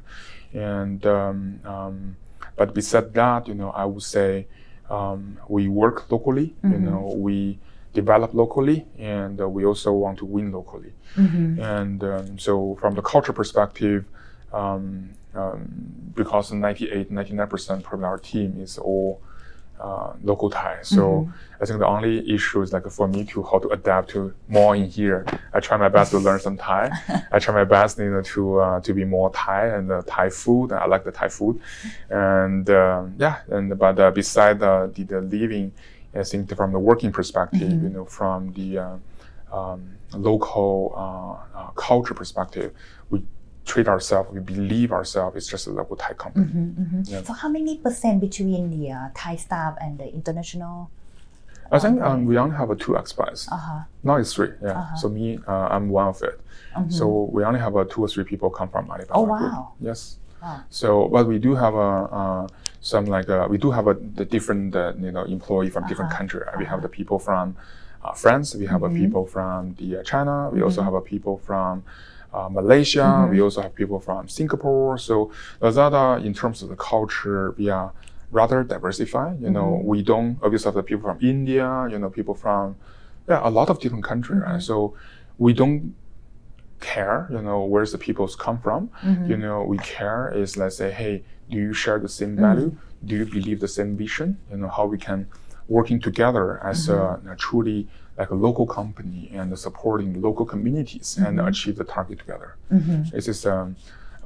and 0.53 1.05
um, 1.05 1.59
um, 1.65 2.17
but 2.55 2.73
beside 2.73 3.13
that, 3.13 3.47
you 3.47 3.53
know, 3.53 3.69
I 3.71 3.85
would 3.85 4.03
say 4.03 4.47
um, 4.89 5.37
we 5.47 5.67
work 5.67 6.09
locally. 6.11 6.55
You 6.63 6.79
know, 6.79 7.13
we 7.15 7.59
develop 7.93 8.33
locally, 8.33 8.85
and 8.97 9.39
uh, 9.41 9.47
we 9.47 9.63
also 9.65 9.91
want 9.93 10.17
to 10.19 10.25
win 10.25 10.51
locally. 10.51 10.93
And 11.59 12.03
um, 12.03 12.39
so, 12.39 12.77
from 12.81 12.95
the 12.95 13.01
culture 13.01 13.33
perspective, 13.33 14.05
um, 15.35 16.11
because 16.15 16.51
98, 16.51 17.11
99% 17.11 17.83
probably 17.83 18.05
our 18.05 18.17
team 18.17 18.59
is 18.59 18.77
all 18.77 19.21
uh, 19.79 20.13
local 20.23 20.49
Thai. 20.49 20.79
So 20.81 21.31
I 21.61 21.65
think 21.65 21.79
the 21.79 21.87
only 21.87 22.29
issue 22.33 22.61
is 22.61 22.73
like 22.73 22.85
for 22.89 23.07
me 23.07 23.23
to 23.25 23.43
how 23.43 23.59
to 23.59 23.69
adapt 23.69 24.09
to 24.09 24.33
more 24.47 24.75
in 24.75 24.89
here. 24.89 25.25
I 25.53 25.59
try 25.61 25.77
my 25.77 25.89
best 25.89 26.11
to 26.11 26.19
learn 26.19 26.39
some 26.39 26.57
Thai. 26.57 26.91
I 27.31 27.39
try 27.39 27.53
my 27.53 27.63
best, 27.63 27.97
you 27.97 28.11
know, 28.11 28.21
to 28.21 28.59
uh, 28.59 28.81
to 28.81 28.93
be 28.93 29.05
more 29.05 29.29
Thai 29.31 29.67
and 29.67 29.91
uh, 29.91 30.01
Thai 30.05 30.29
food. 30.29 30.73
I 30.73 30.85
like 30.85 31.05
the 31.05 31.11
Thai 31.11 31.29
food, 31.29 31.61
and 32.09 32.69
um 32.69 33.15
yeah. 33.17 33.39
And 33.47 33.77
but 33.77 33.99
uh, 33.99 34.11
beside 34.11 34.59
the, 34.59 34.91
the 34.93 35.03
the 35.03 35.21
living, 35.21 35.71
I 36.13 36.23
think 36.23 36.53
from 36.55 36.73
the 36.73 36.79
working 36.79 37.11
perspective, 37.11 37.71
you 37.71 37.89
know, 37.89 38.05
from 38.05 38.51
the 38.53 38.79
uh, 38.79 38.97
um, 39.53 39.95
local 40.13 40.93
uh, 40.95 41.57
uh, 41.57 41.71
culture 41.71 42.13
perspective, 42.13 42.73
we 43.09 43.23
treat 43.71 43.87
ourselves, 43.87 44.27
we 44.37 44.41
believe 44.53 44.89
ourselves 44.99 45.33
is 45.39 45.45
just 45.53 45.63
a 45.67 45.73
local 45.79 45.95
Thai 46.03 46.13
company. 46.23 46.49
Yeah. 47.05 47.23
So 47.27 47.33
how 47.41 47.49
many 47.57 47.73
percent 47.85 48.15
between 48.27 48.63
the 48.73 48.83
uh, 48.97 49.09
Thai 49.21 49.35
staff 49.45 49.73
and 49.83 49.91
the 50.01 50.07
international? 50.19 50.89
I 51.71 51.77
think 51.83 52.01
um, 52.01 52.25
we 52.25 52.35
only 52.43 52.55
have 52.61 52.69
uh, 52.71 52.75
two 52.83 52.93
expats. 53.01 53.41
Uh-huh. 53.51 53.81
Now 54.07 54.15
it's 54.21 54.33
three. 54.33 54.53
Yeah. 54.61 54.79
Uh-huh. 54.79 54.95
So 55.01 55.05
me, 55.17 55.37
uh, 55.47 55.75
I'm 55.75 55.85
one 56.01 56.07
of 56.13 56.19
it. 56.29 56.35
So 56.89 57.29
we 57.35 57.43
only 57.43 57.59
have 57.59 57.75
uh, 57.75 57.83
two 57.91 58.01
or 58.05 58.07
three 58.13 58.23
people 58.23 58.49
come 58.49 58.69
from 58.69 58.89
Alibaba. 58.89 59.13
Oh, 59.19 59.25
Group. 59.25 59.41
wow. 59.41 59.73
Yes. 59.89 60.17
Wow. 60.41 60.63
So, 60.69 61.09
but 61.13 61.27
we 61.27 61.37
do 61.47 61.51
have 61.63 61.75
a 61.75 61.91
uh, 62.21 62.47
some 62.81 63.05
like 63.05 63.27
uh, 63.29 63.47
we 63.49 63.57
do 63.65 63.69
have 63.77 63.87
a 63.87 63.95
the 64.19 64.25
different 64.35 64.75
uh, 64.75 64.93
you 64.97 65.11
know 65.11 65.25
employee 65.37 65.69
from 65.69 65.81
different 65.91 66.11
country. 66.19 66.41
right? 66.45 66.57
We 66.57 66.65
have 66.73 66.81
the 66.81 66.87
people 66.99 67.19
from 67.19 67.45
uh, 68.05 68.13
France. 68.13 68.55
We 68.55 68.67
have 68.73 68.83
a 68.83 68.89
people 69.01 69.25
from 69.35 69.75
the 69.79 69.97
uh, 69.97 70.03
China. 70.11 70.49
We 70.55 70.61
also 70.61 70.81
have 70.87 70.95
a 71.01 71.01
people 71.13 71.35
from 71.47 71.83
uh, 72.33 72.49
Malaysia. 72.49 73.27
We 73.29 73.37
mm-hmm. 73.37 73.43
also 73.43 73.61
have 73.61 73.75
people 73.75 73.99
from 73.99 74.27
Singapore. 74.27 74.97
So 74.97 75.31
Lazada, 75.61 76.23
in 76.23 76.33
terms 76.33 76.61
of 76.61 76.69
the 76.69 76.75
culture, 76.75 77.51
we 77.57 77.69
are 77.69 77.91
rather 78.31 78.63
diversified. 78.63 79.41
You 79.41 79.49
know, 79.49 79.65
mm-hmm. 79.65 79.87
we 79.87 80.03
don't 80.03 80.37
obviously 80.43 80.69
have 80.69 80.75
the 80.75 80.83
people 80.83 81.09
from 81.09 81.19
India. 81.21 81.87
You 81.91 81.99
know, 81.99 82.09
people 82.09 82.35
from 82.35 82.75
yeah 83.27 83.41
a 83.43 83.49
lot 83.49 83.69
of 83.69 83.79
different 83.79 84.03
countries. 84.03 84.41
Right? 84.41 84.51
Mm-hmm. 84.51 84.59
So 84.59 84.95
we 85.37 85.53
don't 85.53 85.95
care, 86.79 87.27
you 87.29 87.41
know, 87.41 87.63
where's 87.63 87.91
the 87.91 87.97
people's 87.97 88.35
come 88.35 88.59
from. 88.59 88.89
You 89.27 89.37
know, 89.37 89.63
we 89.63 89.77
care 89.79 90.31
is 90.33 90.57
let's 90.57 90.77
say, 90.77 90.91
hey, 90.91 91.23
do 91.49 91.57
you 91.57 91.73
share 91.73 91.99
the 91.99 92.09
same 92.09 92.35
value? 92.35 92.75
Do 93.03 93.15
you 93.15 93.25
believe 93.25 93.59
the 93.59 93.67
same 93.67 93.97
vision? 93.97 94.37
You 94.51 94.57
know, 94.57 94.69
how 94.69 94.85
we 94.85 94.97
can 94.97 95.27
working 95.67 95.99
together 95.99 96.63
as 96.63 96.89
a, 96.89 97.19
a 97.29 97.35
truly 97.35 97.87
like 98.19 98.29
a 98.31 98.35
local 98.47 98.65
company 98.79 99.21
and 99.39 99.47
supporting 99.67 100.09
local 100.27 100.45
communities 100.53 101.07
and 101.25 101.33
achieve 101.51 101.75
the 101.81 101.87
target 101.95 102.17
together. 102.23 102.49
This 103.15 103.27
is 103.33 103.39
um, 103.45 103.75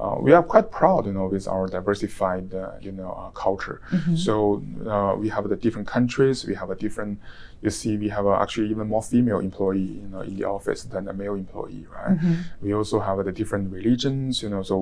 uh, 0.02 0.16
we 0.26 0.32
are 0.36 0.42
quite 0.42 0.68
proud, 0.80 1.06
you 1.06 1.12
know, 1.12 1.26
with 1.34 1.46
our 1.54 1.66
diversified, 1.68 2.52
uh, 2.52 2.72
you 2.86 2.90
know, 2.98 3.10
uh, 3.12 3.30
culture. 3.44 3.78
So 4.16 4.60
uh, 4.94 5.14
we 5.22 5.28
have 5.36 5.44
the 5.48 5.58
different 5.64 5.86
countries. 5.96 6.36
We 6.50 6.54
have 6.62 6.70
a 6.76 6.78
different. 6.86 7.20
You 7.62 7.70
see, 7.70 7.92
we 8.04 8.08
have 8.16 8.26
uh, 8.26 8.42
actually 8.44 8.68
even 8.74 8.86
more 8.88 9.02
female 9.12 9.38
employee, 9.38 9.92
you 10.02 10.08
know, 10.12 10.22
in 10.28 10.34
the 10.38 10.44
office 10.56 10.80
than 10.92 11.02
a 11.08 11.14
male 11.20 11.36
employee, 11.44 11.86
right? 11.98 12.16
We 12.60 12.74
also 12.74 12.96
have 13.08 13.24
the 13.24 13.32
different 13.40 13.72
religions, 13.78 14.42
you 14.42 14.50
know, 14.52 14.62
so 14.70 14.76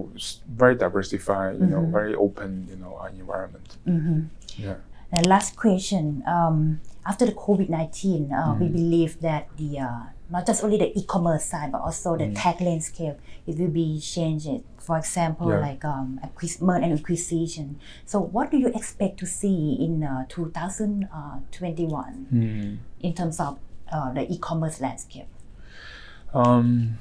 very 0.62 0.74
diversified, 0.86 1.60
you 1.60 1.66
know, 1.72 1.82
very 1.98 2.14
open, 2.26 2.50
you 2.70 2.76
know, 2.82 2.92
uh, 3.02 3.08
environment. 3.22 3.68
Yeah. 4.66 4.76
And 5.12 5.26
last 5.26 5.56
question. 5.56 6.22
Um, 6.26 6.80
after 7.04 7.26
the 7.26 7.32
COVID 7.32 7.68
19, 7.68 8.32
uh, 8.32 8.54
we 8.58 8.68
believe 8.68 9.20
that 9.20 9.48
the 9.58 9.80
uh, 9.80 10.00
not 10.30 10.46
just 10.46 10.64
only 10.64 10.78
the 10.78 10.96
e-commerce 10.98 11.44
side, 11.44 11.70
but 11.72 11.82
also 11.82 12.16
the 12.16 12.32
tech 12.32 12.58
landscape, 12.60 13.16
it 13.46 13.58
will 13.58 13.68
be 13.68 14.00
changed. 14.00 14.48
For 14.78 14.96
example, 14.98 15.50
Yeah. 15.50 15.60
like 15.60 15.84
um, 15.84 16.18
merge 16.60 16.82
and 16.82 16.98
acquisition. 16.98 17.78
So, 18.06 18.20
what 18.20 18.50
do 18.50 18.56
you 18.56 18.68
expect 18.68 19.18
to 19.20 19.26
see 19.26 19.76
in 19.78 20.02
uh, 20.02 20.24
2021 20.28 22.78
in 23.00 23.14
terms 23.14 23.38
of 23.40 23.58
uh, 23.92 24.12
the 24.12 24.32
e-commerce 24.32 24.80
landscape? 24.80 25.26
Um, 26.32 26.98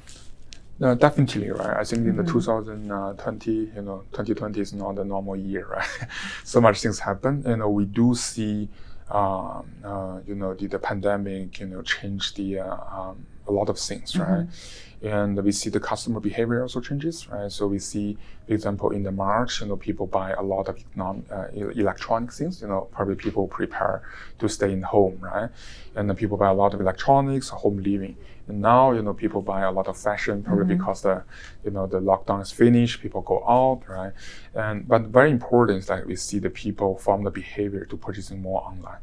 uh, 0.82 0.96
definitely, 0.96 1.50
right? 1.52 1.78
I 1.78 1.84
think 1.84 2.08
in 2.08 2.16
the 2.16 2.24
2020, 2.24 3.52
you 3.52 3.82
know, 3.82 4.04
2020 4.12 4.60
is 4.60 4.74
not 4.74 4.98
a 4.98 5.04
normal 5.04 5.36
year, 5.36 5.68
right? 5.68 5.88
so 6.44 6.60
much 6.60 6.82
things 6.82 7.00
happen. 7.00 7.44
You 7.46 7.58
know, 7.58 7.70
we 7.70 7.86
do 7.86 8.16
see 8.16 8.70
um, 9.12 9.70
uh, 9.84 10.20
you 10.26 10.36
know, 10.36 10.54
the, 10.54 10.68
the 10.68 10.80
pandemic, 10.80 11.60
you 11.60 11.68
know, 11.68 11.82
change 11.82 12.34
the 12.36 12.60
uh, 12.60 12.78
um, 12.92 13.26
a 13.48 13.52
lot 13.52 13.70
of 13.70 13.78
things, 13.80 14.18
right? 14.18 14.48
Mm-hmm. 14.48 14.88
And 15.04 15.44
we 15.44 15.52
see 15.52 15.72
the 15.72 15.80
customer 15.80 16.20
behavior 16.20 16.62
also 16.62 16.80
changes, 16.80 17.28
right? 17.28 17.52
So 17.52 17.66
we 17.66 17.80
see, 17.80 18.18
for 18.46 18.54
example, 18.54 18.92
in 18.92 19.02
the 19.02 19.12
March, 19.12 19.62
you 19.62 19.68
know, 19.68 19.76
people 19.76 20.06
buy 20.06 20.32
a 20.32 20.44
lot 20.44 20.68
of 20.68 20.78
economic, 20.78 21.26
uh, 21.32 21.48
electronic 21.56 22.32
things. 22.32 22.62
You 22.62 22.68
know, 22.68 22.88
probably 22.92 23.16
people 23.16 23.48
prepare 23.48 24.04
to 24.38 24.48
stay 24.48 24.72
in 24.72 24.84
home, 24.84 25.18
right? 25.20 25.50
And 25.96 26.16
people 26.16 26.38
buy 26.38 26.50
a 26.50 26.54
lot 26.54 26.76
of 26.76 26.82
electronics, 26.82 27.50
home 27.50 27.78
living. 27.78 28.16
And 28.48 28.62
now, 28.62 28.92
you 28.92 29.02
know, 29.02 29.14
people 29.14 29.42
buy 29.42 29.62
a 29.62 29.72
lot 29.72 29.88
of 29.88 29.98
fashion 29.98 30.44
probably 30.44 30.66
mm-hmm. 30.66 30.78
because 30.78 31.02
the, 31.02 31.24
you 31.66 31.72
know, 31.72 31.88
the 31.88 32.00
lockdown 32.00 32.42
is 32.42 32.52
finished. 32.52 33.02
People 33.02 33.22
go 33.22 33.44
out, 33.48 33.82
right? 33.88 34.14
And 34.54 34.88
but 34.88 35.04
very 35.04 35.32
important 35.32 35.80
is 35.80 35.88
that 35.88 36.06
we 36.06 36.16
see 36.16 36.38
the 36.38 36.52
people 36.52 36.98
from 36.98 37.24
the 37.24 37.32
behavior 37.32 37.86
to 37.86 37.98
purchasing 37.98 38.40
more 38.40 38.62
online, 38.62 39.00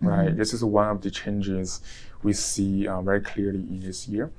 right? 0.00 0.28
Mm-hmm. 0.28 0.38
This 0.38 0.54
is 0.54 0.64
one 0.64 0.88
of 0.88 1.02
the 1.02 1.10
changes 1.10 1.82
we 2.22 2.32
see 2.32 2.86
uh, 2.86 3.00
very 3.02 3.20
clearly 3.20 3.60
in 3.60 3.80
this 3.80 4.08
year, 4.08 4.30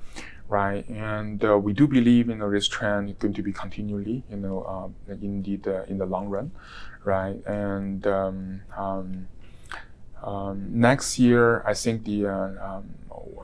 right? 0.48 0.88
And 0.88 1.44
uh, 1.44 1.58
we 1.58 1.72
do 1.72 1.86
believe, 1.86 2.28
you 2.28 2.34
know, 2.34 2.50
this 2.50 2.68
trend 2.68 3.10
is 3.10 3.16
going 3.16 3.34
to 3.34 3.42
be 3.42 3.52
continually, 3.52 4.22
you 4.30 4.36
know, 4.36 4.64
um, 4.64 4.94
in 5.08 5.42
the, 5.42 5.56
the 5.56 5.90
in 5.90 5.98
the 5.98 6.06
long 6.06 6.28
run, 6.28 6.50
right? 7.04 7.44
And 7.46 8.06
um, 8.06 8.60
um, 8.76 9.28
um, 10.22 10.68
next 10.70 11.18
year, 11.18 11.62
I 11.66 11.74
think 11.74 12.04
the 12.04 12.26
uh, 12.26 12.50
um, 12.60 12.94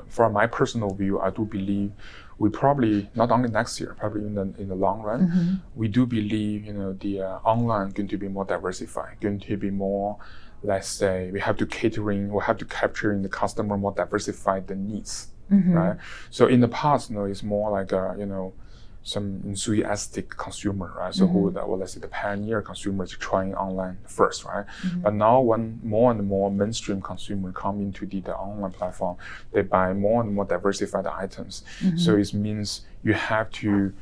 from 0.08 0.32
my 0.32 0.46
personal 0.46 0.90
view, 0.94 1.20
I 1.20 1.30
do 1.30 1.44
believe 1.44 1.92
we 2.38 2.48
probably 2.48 3.08
not 3.14 3.30
only 3.30 3.50
next 3.50 3.78
year, 3.80 3.94
probably 3.98 4.22
in 4.22 4.34
the 4.34 4.52
in 4.58 4.68
the 4.68 4.74
long 4.74 5.02
run, 5.02 5.60
we 5.74 5.88
do 5.88 6.06
believe 6.06 6.64
you 6.64 6.72
know 6.72 6.94
the 6.94 7.20
uh, 7.20 7.38
online 7.44 7.90
going 7.90 8.08
to 8.08 8.16
be 8.16 8.28
more 8.28 8.46
diversified, 8.46 9.20
going 9.20 9.38
to 9.40 9.56
be 9.56 9.70
more. 9.70 10.16
Let's 10.62 10.88
say 10.88 11.30
we 11.30 11.40
have 11.40 11.56
to 11.58 11.66
catering, 11.66 12.32
we 12.32 12.42
have 12.42 12.58
to 12.58 12.64
capturing 12.64 13.22
the 13.22 13.28
customer 13.28 13.76
more 13.76 13.92
diversified 13.92 14.66
the 14.66 14.76
needs, 14.76 15.28
mm-hmm. 15.50 15.72
right? 15.72 15.96
So 16.30 16.46
in 16.46 16.60
the 16.60 16.68
past, 16.68 17.10
you 17.10 17.16
know, 17.16 17.24
it's 17.24 17.42
more 17.42 17.70
like 17.70 17.92
a 17.92 18.14
you 18.18 18.26
know 18.26 18.52
some 19.02 19.40
enthusiastic 19.44 20.28
consumer, 20.36 20.92
right? 20.98 21.14
So 21.14 21.26
who, 21.26 21.46
mm-hmm. 21.46 21.54
the, 21.54 21.66
well, 21.66 21.78
let's 21.78 21.94
say 21.94 22.00
the 22.00 22.08
pioneer 22.08 22.60
consumers 22.60 23.10
trying 23.12 23.54
online 23.54 23.96
first, 24.06 24.44
right? 24.44 24.66
Mm-hmm. 24.82 25.00
But 25.00 25.14
now 25.14 25.40
when 25.40 25.80
more 25.82 26.10
and 26.10 26.26
more 26.26 26.50
mainstream 26.50 27.00
consumer 27.00 27.50
come 27.52 27.80
into 27.80 28.04
the, 28.04 28.20
the 28.20 28.36
online 28.36 28.72
platform, 28.72 29.16
they 29.52 29.62
buy 29.62 29.94
more 29.94 30.22
and 30.22 30.34
more 30.34 30.44
diversified 30.44 31.06
items. 31.06 31.64
So 31.96 32.16
it 32.16 32.34
means 32.34 32.82
you 33.02 33.14
have 33.14 33.50
to 33.52 33.94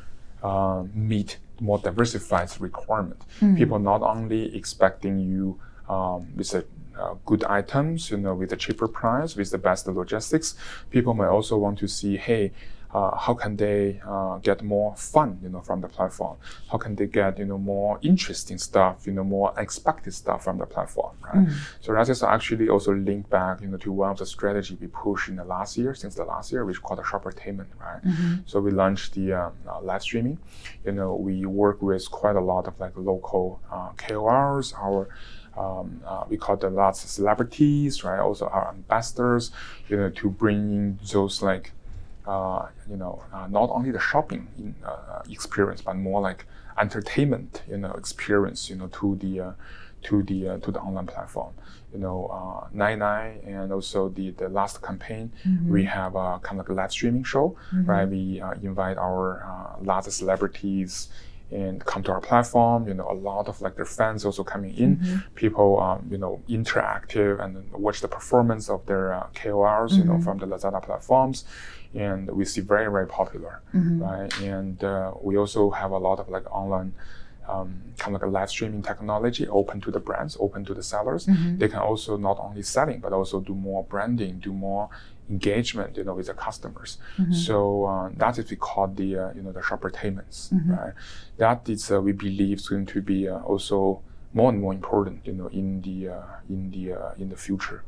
uh, 0.42 0.82
meet 0.94 1.38
more 1.60 1.78
diversified 1.78 2.50
requirement. 2.60 3.22
People 3.56 3.78
not 3.78 4.02
only 4.02 4.54
expecting 4.54 5.20
you 5.20 5.60
um, 5.88 6.28
with 6.36 6.54
a 6.54 6.64
uh, 6.98 7.14
good 7.26 7.44
items, 7.44 8.10
you 8.10 8.16
know, 8.16 8.34
with 8.34 8.52
a 8.52 8.56
cheaper 8.56 8.88
price, 8.88 9.36
with 9.36 9.50
the 9.50 9.58
best 9.58 9.86
logistics. 9.86 10.56
People 10.90 11.14
may 11.14 11.26
also 11.26 11.56
want 11.56 11.78
to 11.78 11.86
see, 11.86 12.16
hey, 12.16 12.50
uh, 12.92 13.14
how 13.16 13.34
can 13.34 13.54
they 13.56 14.00
uh, 14.06 14.38
get 14.38 14.62
more 14.62 14.96
fun, 14.96 15.38
you 15.42 15.48
know, 15.50 15.60
from 15.60 15.80
the 15.82 15.88
platform? 15.88 16.38
How 16.72 16.78
can 16.78 16.96
they 16.96 17.06
get, 17.06 17.38
you 17.38 17.44
know, 17.44 17.58
more 17.58 17.98
interesting 18.02 18.56
stuff, 18.58 19.06
you 19.06 19.12
know, 19.12 19.24
more 19.24 19.52
expected 19.58 20.14
stuff 20.14 20.42
from 20.44 20.56
the 20.58 20.64
platform, 20.66 21.14
right? 21.22 21.46
So 21.80 21.92
that 21.92 22.08
is 22.08 22.22
actually 22.22 22.68
also 22.70 22.94
linked 22.94 23.28
back, 23.28 23.60
you 23.60 23.68
know, 23.68 23.76
to 23.76 23.92
one 23.92 24.10
of 24.10 24.18
the 24.18 24.26
strategy 24.26 24.78
we 24.80 24.86
pushed 24.86 25.28
in 25.28 25.36
the 25.36 25.44
last 25.44 25.76
year, 25.76 25.94
since 25.94 26.14
the 26.14 26.24
last 26.24 26.50
year, 26.50 26.64
which 26.64 26.82
called 26.82 26.98
the 26.98 27.04
shoppertainment, 27.04 27.66
right? 27.78 28.00
So 28.46 28.58
we 28.60 28.70
launched 28.70 29.14
the 29.14 29.34
uh, 29.34 29.50
uh, 29.68 29.82
live 29.82 30.02
streaming. 30.02 30.38
You 30.86 30.92
know, 30.92 31.14
we 31.14 31.44
work 31.44 31.82
with 31.82 32.10
quite 32.10 32.36
a 32.36 32.40
lot 32.40 32.66
of 32.66 32.80
like 32.80 32.92
local 32.96 33.60
uh, 33.70 33.90
KOLs, 33.98 34.72
our 34.82 35.10
um, 35.58 36.00
uh, 36.06 36.24
we 36.28 36.36
call 36.36 36.56
them 36.56 36.74
lots 36.74 37.04
of 37.04 37.10
celebrities, 37.10 38.04
right? 38.04 38.20
Also 38.20 38.46
our 38.46 38.68
ambassadors, 38.68 39.50
you 39.88 39.96
know, 39.96 40.10
to 40.10 40.30
bring 40.30 40.58
in 40.78 40.98
those 41.12 41.42
like, 41.42 41.72
uh, 42.26 42.66
you 42.88 42.96
know, 42.96 43.22
uh, 43.32 43.46
not 43.48 43.70
only 43.70 43.90
the 43.90 44.00
shopping 44.00 44.46
in, 44.58 44.74
uh, 44.84 45.22
experience, 45.30 45.80
but 45.82 45.94
more 45.96 46.20
like 46.20 46.46
entertainment, 46.78 47.62
you 47.68 47.78
know, 47.78 47.92
experience, 47.92 48.70
you 48.70 48.76
know, 48.76 48.88
to 48.88 49.16
the 49.16 49.40
uh, 49.40 49.52
to 50.02 50.22
the 50.22 50.48
uh, 50.48 50.58
to 50.58 50.70
the 50.70 50.78
online 50.80 51.06
platform. 51.06 51.52
You 51.92 51.98
know, 52.00 52.26
uh, 52.26 52.68
Nine 52.72 52.98
Nine 53.00 53.40
and 53.46 53.72
also 53.72 54.10
the 54.10 54.30
the 54.32 54.48
last 54.48 54.82
campaign, 54.82 55.32
we 55.72 55.84
have 55.84 56.14
a 56.16 56.38
kind 56.42 56.60
of 56.60 56.66
like 56.66 56.68
a 56.68 56.74
live 56.74 56.92
streaming 56.92 57.24
show, 57.24 57.56
right? 57.72 58.06
We 58.06 58.40
uh, 58.40 58.52
invite 58.62 58.98
our 58.98 59.42
uh, 59.42 59.82
lots 59.82 60.06
of 60.06 60.12
celebrities 60.12 61.08
and 61.50 61.84
come 61.86 62.02
to 62.02 62.12
our 62.12 62.20
platform. 62.20 62.86
You 62.88 62.94
know, 62.94 63.08
a 63.10 63.14
lot 63.14 63.48
of 63.48 63.60
like 63.60 63.74
their 63.76 63.84
fans 63.86 64.24
also 64.24 64.44
coming 64.44 64.76
in. 64.76 65.22
People, 65.34 65.80
um, 65.80 66.06
you 66.10 66.18
know, 66.18 66.40
interactive 66.48 67.42
and 67.42 67.70
watch 67.72 68.00
the 68.00 68.08
performance 68.08 68.68
of 68.68 68.84
their 68.86 69.12
uh, 69.14 69.26
KOLs, 69.34 69.92
you 69.96 70.04
know, 70.04 70.18
from 70.20 70.38
the 70.38 70.46
Lazada 70.46 70.82
platforms, 70.82 71.44
and 71.94 72.30
we 72.30 72.44
see 72.44 72.60
very 72.60 72.90
very 72.90 73.06
popular, 73.06 73.62
right? 74.00 74.30
And 74.42 74.82
uh, 74.84 75.12
we 75.22 75.36
also 75.38 75.70
have 75.70 75.90
a 75.92 75.98
lot 75.98 76.18
of 76.20 76.28
like 76.28 76.46
online. 76.54 76.92
Um, 77.48 77.80
kind 77.96 78.14
of 78.14 78.20
like 78.20 78.28
a 78.28 78.30
live 78.30 78.50
streaming 78.50 78.82
technology 78.82 79.48
open 79.48 79.80
to 79.80 79.90
the 79.90 80.00
brands, 80.00 80.36
open 80.38 80.66
to 80.66 80.74
the 80.74 80.82
sellers. 80.82 81.24
They 81.58 81.68
can 81.68 81.78
also 81.78 82.18
not 82.18 82.38
only 82.38 82.62
selling 82.62 83.00
but 83.00 83.14
also 83.14 83.40
do 83.40 83.54
more 83.54 83.84
branding, 83.84 84.38
do 84.38 84.52
more 84.52 84.90
engagement, 85.30 85.96
you 85.96 86.04
know, 86.04 86.14
with 86.14 86.26
the 86.26 86.34
customers. 86.34 86.98
So 87.32 87.84
uh, 87.84 88.10
that 88.16 88.38
is 88.38 88.50
we 88.50 88.56
call 88.56 88.88
the 88.88 89.16
uh, 89.18 89.32
you 89.36 89.42
know 89.42 89.52
the 89.52 89.60
shoppertainments, 89.60 90.38
right? 90.78 90.94
That 91.36 91.68
is 91.68 91.90
uh, 91.90 92.00
we 92.00 92.12
believe 92.12 92.58
is 92.58 92.68
going 92.68 92.86
to 92.86 93.00
be 93.02 93.28
uh, 93.28 93.38
also 93.40 94.00
more 94.34 94.50
and 94.50 94.60
more 94.60 94.72
important, 94.74 95.26
you 95.26 95.32
know, 95.32 95.48
in 95.48 95.80
the 95.82 95.98
uh, 96.16 96.22
in 96.48 96.70
the 96.70 96.92
uh, 96.92 97.12
in 97.18 97.28
the 97.28 97.36
future, 97.36 97.82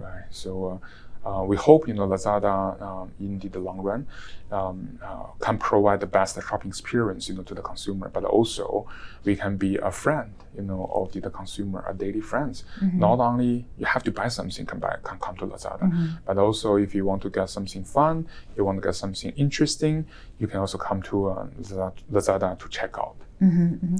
right? 0.00 0.24
So. 0.30 0.80
Uh, 1.24 1.42
we 1.42 1.56
hope 1.56 1.88
you 1.88 1.94
know 1.94 2.06
Lazada 2.06 2.80
um, 2.82 3.10
in 3.18 3.38
the, 3.38 3.48
the 3.48 3.58
long 3.58 3.78
run 3.80 4.06
um, 4.52 4.98
uh, 5.02 5.24
can 5.40 5.56
provide 5.58 6.00
the 6.00 6.06
best 6.06 6.38
shopping 6.48 6.68
experience 6.68 7.28
you 7.28 7.34
know 7.34 7.42
to 7.42 7.54
the 7.54 7.62
consumer, 7.62 8.10
but 8.12 8.24
also 8.24 8.86
we 9.24 9.34
can 9.34 9.56
be 9.56 9.76
a 9.78 9.90
friend 9.90 10.32
you 10.54 10.62
know 10.62 10.90
of 10.94 11.12
the, 11.12 11.20
the 11.20 11.30
consumer, 11.30 11.84
a 11.88 11.94
daily 11.94 12.20
friends. 12.20 12.64
Not 12.80 13.20
only 13.20 13.64
you 13.78 13.86
have 13.86 14.02
to 14.04 14.12
buy 14.12 14.28
something 14.28 14.66
can 14.66 14.78
buy 14.78 14.96
can 15.02 15.18
come 15.18 15.36
to 15.38 15.46
Lazada, 15.46 15.86
but 16.26 16.36
also 16.38 16.76
if 16.76 16.94
you 16.94 17.04
want 17.06 17.22
to 17.22 17.30
get 17.30 17.48
something 17.48 17.84
fun, 17.84 18.26
you 18.56 18.64
want 18.64 18.76
to 18.80 18.86
get 18.86 18.94
something 18.94 19.30
interesting, 19.36 20.06
you 20.38 20.46
can 20.46 20.60
also 20.60 20.78
come 20.78 21.00
to 21.02 21.28
uh, 21.28 21.46
Lazada, 22.12 22.58
to 22.58 22.68
check 22.68 22.96
out. 22.98 23.16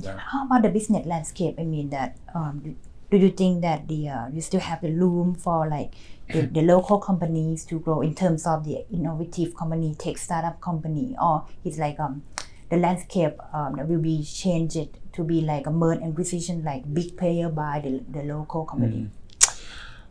Yeah. 0.03 0.19
How 0.19 0.45
about 0.47 0.63
the 0.63 0.69
business 0.69 1.07
landscape? 1.07 1.55
I 1.59 1.65
mean 1.65 1.91
that 1.91 2.17
um, 2.35 2.77
do- 3.18 3.27
you 3.27 3.31
think 3.31 3.62
that 3.62 3.88
the 3.88 4.09
uh, 4.09 4.29
you 4.33 4.40
still 4.40 4.61
have 4.61 4.81
the 4.83 4.92
room 4.92 5.35
for 5.35 5.68
like 5.68 5.92
the, 6.33 6.42
the 6.42 6.62
local 6.62 6.98
companies 6.98 7.64
to 7.66 7.79
grow 7.81 8.00
in 8.00 8.14
terms 8.14 8.46
of 8.46 8.64
the 8.64 8.85
innovative 8.92 9.55
company, 9.55 9.94
tech 9.98 10.18
startup 10.18 10.61
company, 10.61 11.16
or 11.20 11.46
it's 11.64 11.79
like 11.79 11.98
um 12.00 12.22
the 12.70 12.77
landscape 12.77 13.37
um, 13.53 13.77
that 13.77 13.87
will 13.88 14.00
be 14.00 14.22
changed 14.22 14.88
to 15.12 15.22
be 15.22 15.40
like 15.42 15.66
a 15.66 15.70
merge 15.70 15.98
and 15.98 16.12
acquisition 16.12 16.64
like 16.64 16.83
big 16.92 17.16
player 17.16 17.48
by 17.48 17.81
the, 17.81 18.03
the 18.11 18.22
local 18.24 18.64
company. 18.64 19.11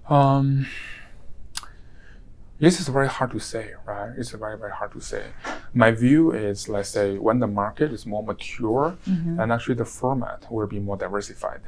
Um, 0.07 0.67
this 2.59 2.79
is 2.79 2.87
very 2.87 3.07
hard 3.07 3.31
to 3.31 3.39
say, 3.39 3.73
right? 3.85 4.11
It's 4.17 4.31
very, 4.31 4.57
very 4.57 4.71
hard 4.71 4.91
to 4.93 5.01
say. 5.01 5.25
My 5.73 5.91
view 5.91 6.31
is, 6.31 6.69
let's 6.69 6.89
say, 6.89 7.17
when 7.17 7.39
the 7.39 7.47
market 7.47 7.91
is 7.91 8.05
more 8.05 8.23
mature, 8.23 8.95
and 9.05 9.51
actually 9.51 9.75
the 9.75 9.85
format 9.85 10.45
will 10.49 10.67
be 10.67 10.79
more 10.79 10.95
diversified, 10.95 11.61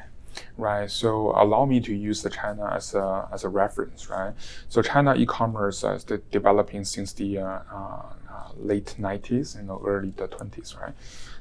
right? 0.57 0.89
So 0.89 1.31
allow 1.35 1.65
me 1.65 1.79
to 1.81 1.93
use 1.93 2.21
the 2.23 2.29
China 2.29 2.71
as 2.73 2.93
a, 2.93 3.27
as 3.31 3.43
a 3.43 3.49
reference, 3.49 4.09
right? 4.09 4.33
So 4.69 4.81
China 4.81 5.15
e-commerce 5.15 5.83
is 5.83 6.03
de- 6.03 6.17
developing 6.31 6.85
since 6.85 7.13
the 7.13 7.39
uh, 7.39 7.59
uh, 7.71 8.01
late 8.57 8.95
90s, 8.99 9.55
you 9.57 9.63
know, 9.63 9.81
early 9.85 10.13
the 10.15 10.27
20s, 10.27 10.79
right? 10.79 10.93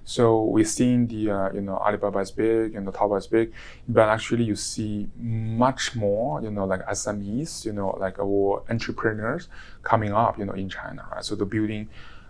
So 0.04 0.44
we've 0.44 0.68
seen 0.68 1.06
the, 1.06 1.30
uh, 1.30 1.52
you 1.52 1.62
know, 1.62 1.76
Alibaba 1.78 2.18
is 2.18 2.30
big 2.30 2.74
and 2.74 2.86
the 2.86 2.92
Taobao 2.92 3.18
is 3.18 3.26
big, 3.26 3.52
but 3.88 4.08
actually 4.08 4.44
you 4.44 4.54
see 4.56 5.08
much 5.16 5.96
more, 5.96 6.42
you 6.42 6.50
know, 6.50 6.66
like 6.66 6.86
SMEs, 6.86 7.64
you 7.64 7.72
know, 7.72 7.96
like 7.98 8.18
or 8.18 8.62
entrepreneurs 8.68 9.48
coming 9.82 10.12
up, 10.12 10.38
you 10.38 10.44
know, 10.44 10.52
in 10.52 10.68
China, 10.68 11.06
right? 11.10 11.24
So 11.24 11.34
they're 11.34 11.46
building 11.46 11.88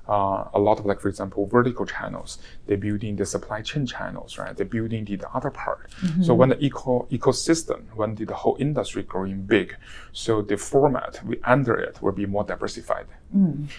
uh, 0.08 0.44
a 0.52 0.58
lot 0.58 0.78
of 0.78 0.86
like, 0.86 1.00
for 1.00 1.08
example, 1.08 1.46
vertical 1.46 1.86
channels. 1.86 2.38
They're 2.66 2.76
building 2.76 3.16
the 3.16 3.26
supply 3.26 3.62
chain 3.62 3.86
channels, 3.86 4.36
right? 4.38 4.54
They're 4.56 4.66
building 4.66 5.04
the, 5.04 5.16
the 5.16 5.30
other 5.34 5.50
part. 5.50 5.90
So 6.22 6.34
when 6.34 6.50
the 6.50 6.64
eco 6.64 7.06
ecosystem, 7.10 7.84
when 7.94 8.14
the, 8.14 8.24
the 8.26 8.34
whole 8.34 8.56
industry 8.60 9.02
growing 9.02 9.42
big, 9.42 9.76
so 10.12 10.42
the 10.42 10.56
format 10.56 11.20
we, 11.24 11.40
under 11.44 11.74
it 11.74 12.00
will 12.02 12.12
be 12.12 12.26
more 12.26 12.44
diversified. 12.44 13.06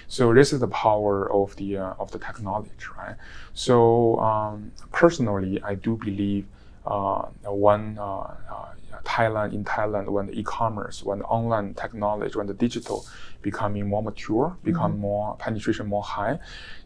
So 0.07 0.33
this 0.33 0.51
is 0.51 0.59
the 0.59 0.67
power 0.67 1.31
of 1.31 1.55
the 1.55 1.77
uh, 1.77 1.93
of 1.99 2.11
the 2.11 2.19
technology, 2.19 2.71
right? 2.97 3.15
So 3.53 4.19
um, 4.19 4.71
personally, 4.91 5.61
I 5.63 5.75
do 5.75 5.95
believe 5.95 6.45
uh, 6.85 7.23
one 7.43 7.97
uh, 7.99 8.03
uh, 8.03 8.65
Thailand, 9.05 9.53
in 9.53 9.63
Thailand, 9.63 10.09
when 10.09 10.25
the 10.27 10.39
e-commerce, 10.39 11.03
when 11.03 11.19
the 11.19 11.25
online 11.25 11.73
technology, 11.73 12.37
when 12.37 12.47
the 12.47 12.53
digital 12.53 13.05
becoming 13.41 13.87
more 13.87 14.03
mature, 14.03 14.57
become 14.63 14.93
mm-hmm. 14.93 15.01
more 15.01 15.35
penetration 15.37 15.85
more 15.87 16.03
high, 16.03 16.39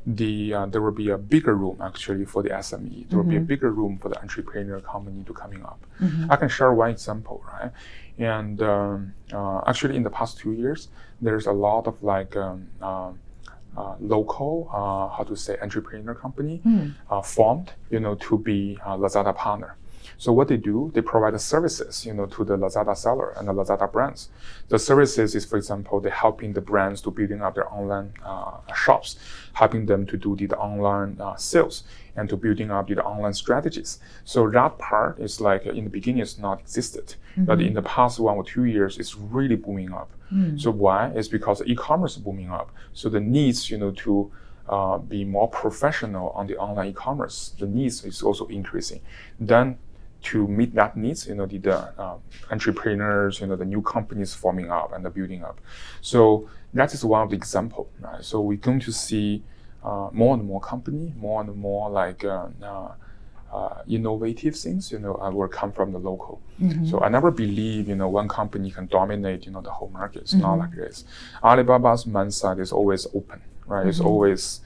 the 0.05 0.53
uh, 0.53 0.65
there 0.67 0.82
will 0.82 0.91
be 0.91 1.10
a 1.10 1.17
bigger 1.17 1.55
room 1.55 1.77
actually 1.82 2.25
for 2.25 2.43
the 2.43 2.49
SME. 2.49 3.10
There 3.10 3.17
will 3.17 3.25
be 3.25 3.36
a 3.36 3.39
mm-hmm. 3.39 3.47
bigger 3.47 3.71
room 3.71 3.97
for 3.97 4.10
the 4.10 4.19
entrepreneur 4.19 4.79
company 4.82 5.23
to 5.23 5.34
coming 5.34 5.63
up. 5.63 5.79
Mm-hmm. 6.01 6.32
I 6.32 6.36
can 6.36 6.49
share 6.49 6.73
one 6.73 6.91
example, 6.91 7.43
right? 7.51 7.71
And 8.19 8.62
um, 8.62 9.13
uh, 9.34 9.62
actually, 9.65 9.95
in 9.95 10.03
the 10.03 10.10
past 10.10 10.38
two 10.38 10.51
years, 10.51 10.89
there's 11.21 11.47
a 11.47 11.53
lot 11.53 11.88
of 11.88 12.03
like 12.03 12.36
um, 12.36 12.67
uh, 12.82 13.12
uh, 13.77 13.95
local, 14.01 14.69
uh, 14.73 15.15
how 15.15 15.23
to 15.23 15.36
say, 15.36 15.58
entrepreneur 15.62 16.13
company 16.13 16.62
mm. 16.65 16.93
formed, 17.25 17.71
you 17.89 17.99
know, 17.99 18.15
to 18.15 18.38
be 18.38 18.77
Lazada 18.86 19.34
partner. 19.34 19.77
So 20.19 20.34
what 20.34 20.49
they 20.49 20.58
do, 20.58 20.91
they 20.93 21.01
provide 21.01 21.34
the 21.34 21.39
services, 21.39 22.05
you 22.05 22.13
know, 22.13 22.25
to 22.25 22.43
the 22.43 22.58
Lazada 22.58 22.95
seller 22.95 23.32
and 23.38 23.47
the 23.47 23.53
Lazada 23.53 23.89
brands. 23.89 24.27
The 24.67 24.77
services 24.77 25.34
is, 25.34 25.45
for 25.45 25.55
example, 25.55 26.01
they're 26.01 26.12
helping 26.12 26.51
the 26.51 26.60
brands 26.60 26.99
to 27.03 27.12
building 27.12 27.41
up 27.41 27.55
their 27.55 27.73
online 27.73 28.13
uh, 28.23 28.58
shops, 28.75 29.17
helping 29.53 29.86
them 29.86 30.05
to 30.08 30.17
do 30.17 30.36
the, 30.36 30.47
the 30.47 30.58
online 30.58 31.15
uh, 31.21 31.38
sales 31.38 31.86
and 32.17 32.27
to 32.27 32.36
building 32.36 32.69
up 32.69 32.89
the 32.89 33.01
online 33.01 33.34
strategies. 33.34 33.99
So 34.25 34.49
that 34.49 34.77
part 34.77 35.19
is 35.19 35.39
like 35.39 35.65
in 35.65 35.86
the 35.86 35.89
beginning 35.89 36.21
it's 36.21 36.38
not 36.38 36.60
existed, 36.60 37.15
mm-hmm. 37.32 37.45
but 37.45 37.62
in 37.62 37.73
the 37.73 37.82
past 37.84 38.19
one 38.19 38.36
or 38.36 38.43
two 38.43 38.65
years 38.65 38.97
it's 38.97 39.15
really 39.15 39.55
booming 39.55 39.93
up. 39.93 40.12
Mm. 40.34 40.60
So 40.60 40.69
why? 40.69 41.13
It's 41.15 41.29
because 41.29 41.62
e-commerce 41.65 42.17
is 42.17 42.21
booming 42.21 42.51
up. 42.51 42.71
So 42.91 43.08
the 43.08 43.21
needs, 43.21 43.71
you 43.71 43.77
know, 43.77 43.91
to 43.91 44.29
uh, 44.67 44.97
be 44.97 45.23
more 45.23 45.47
professional 45.47 46.32
on 46.32 46.47
the 46.47 46.58
online 46.58 46.89
e-commerce, 46.89 47.55
the 47.58 47.67
needs 47.67 48.03
is 48.03 48.21
also 48.21 48.47
increasing. 48.47 48.99
Then 49.39 49.77
to 50.21 50.47
meet 50.47 50.75
that 50.75 50.97
needs, 50.97 51.27
you 51.27 51.36
know, 51.36 51.45
the, 51.45 51.58
the 51.58 51.77
uh, 51.77 52.17
entrepreneurs, 52.51 53.39
you 53.39 53.47
know, 53.47 53.55
the 53.55 53.65
new 53.65 53.82
companies 53.82 54.34
forming 54.34 54.69
up 54.69 54.93
and 54.93 55.05
the 55.05 55.10
building 55.10 55.43
up. 55.43 55.60
So 56.01 56.49
that 56.73 56.93
is 56.93 57.05
one 57.05 57.21
of 57.23 57.29
the 57.29 57.36
example. 57.36 57.89
Right? 57.99 58.23
So 58.23 58.41
we're 58.41 58.58
going 58.58 58.82
to 58.82 58.91
see 58.91 59.43
uh, 59.84 60.10
more 60.12 60.36
and 60.36 60.45
more 60.45 60.60
company, 60.60 61.13
more 61.17 61.41
and 61.41 61.55
more 61.55 61.89
like 61.89 62.25
uh, 62.25 62.47
uh, 62.62 62.91
uh 63.51 63.82
innovative 63.88 64.55
things, 64.55 64.91
you 64.91 64.99
know, 64.99 65.15
uh, 65.15 65.32
will 65.32 65.47
come 65.47 65.71
from 65.71 65.93
the 65.93 65.97
local. 65.99 66.41
Mm-hmm. 66.62 66.86
So 66.86 66.99
I 66.99 67.10
never 67.10 67.32
believe, 67.32 67.88
you 67.88 67.95
know, 67.95 68.10
one 68.10 68.27
company 68.27 68.71
can 68.71 68.88
dominate, 68.88 69.45
you 69.45 69.51
know, 69.51 69.62
the 69.62 69.71
whole 69.71 69.89
market. 69.89 70.23
It's 70.23 70.34
mm-hmm. 70.34 70.41
not 70.41 70.60
like 70.60 70.75
this. 70.75 71.05
Alibaba's 71.43 72.05
mindset 72.05 72.60
is 72.60 72.71
always 72.73 73.08
open, 73.15 73.41
right? 73.65 73.79
Mm-hmm. 73.79 73.89
It's 73.89 73.99
always 74.01 74.60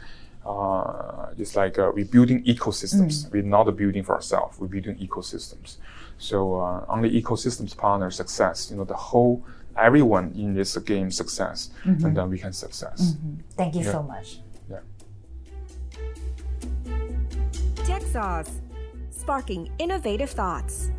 uh, 0.46 1.28
it's 1.38 1.56
like 1.56 1.80
uh, 1.80 1.92
we're 1.94 2.06
building 2.06 2.44
ecosystems. 2.44 3.26
Mm. 3.26 3.32
We're 3.32 3.44
not 3.44 3.76
building 3.76 4.04
for 4.04 4.16
ourselves. 4.16 4.60
We're 4.60 4.68
building 4.68 4.96
ecosystems. 4.98 5.78
So 6.18 6.60
uh, 6.60 6.86
only 6.90 7.10
ecosystems 7.22 7.76
partner 7.76 8.12
success. 8.12 8.70
You 8.70 8.78
know 8.78 8.84
the 8.84 8.94
whole 8.94 9.44
everyone 9.78 10.34
in 10.36 10.54
this 10.54 10.78
game 10.78 11.12
success, 11.12 11.70
mm-hmm. 11.86 12.06
and 12.06 12.18
then 12.18 12.30
we 12.30 12.38
can 12.38 12.54
success. 12.54 13.14
Mm-hmm. 13.14 13.36
Thank 13.58 13.76
you 13.76 13.82
yeah. 13.82 13.92
so 13.92 14.04
much. 14.04 14.40
Yeah. 14.70 14.80
Tech 17.84 18.02
Sauce, 18.04 18.62
sparking 19.12 19.72
innovative 19.80 20.30
thoughts. 20.30 20.92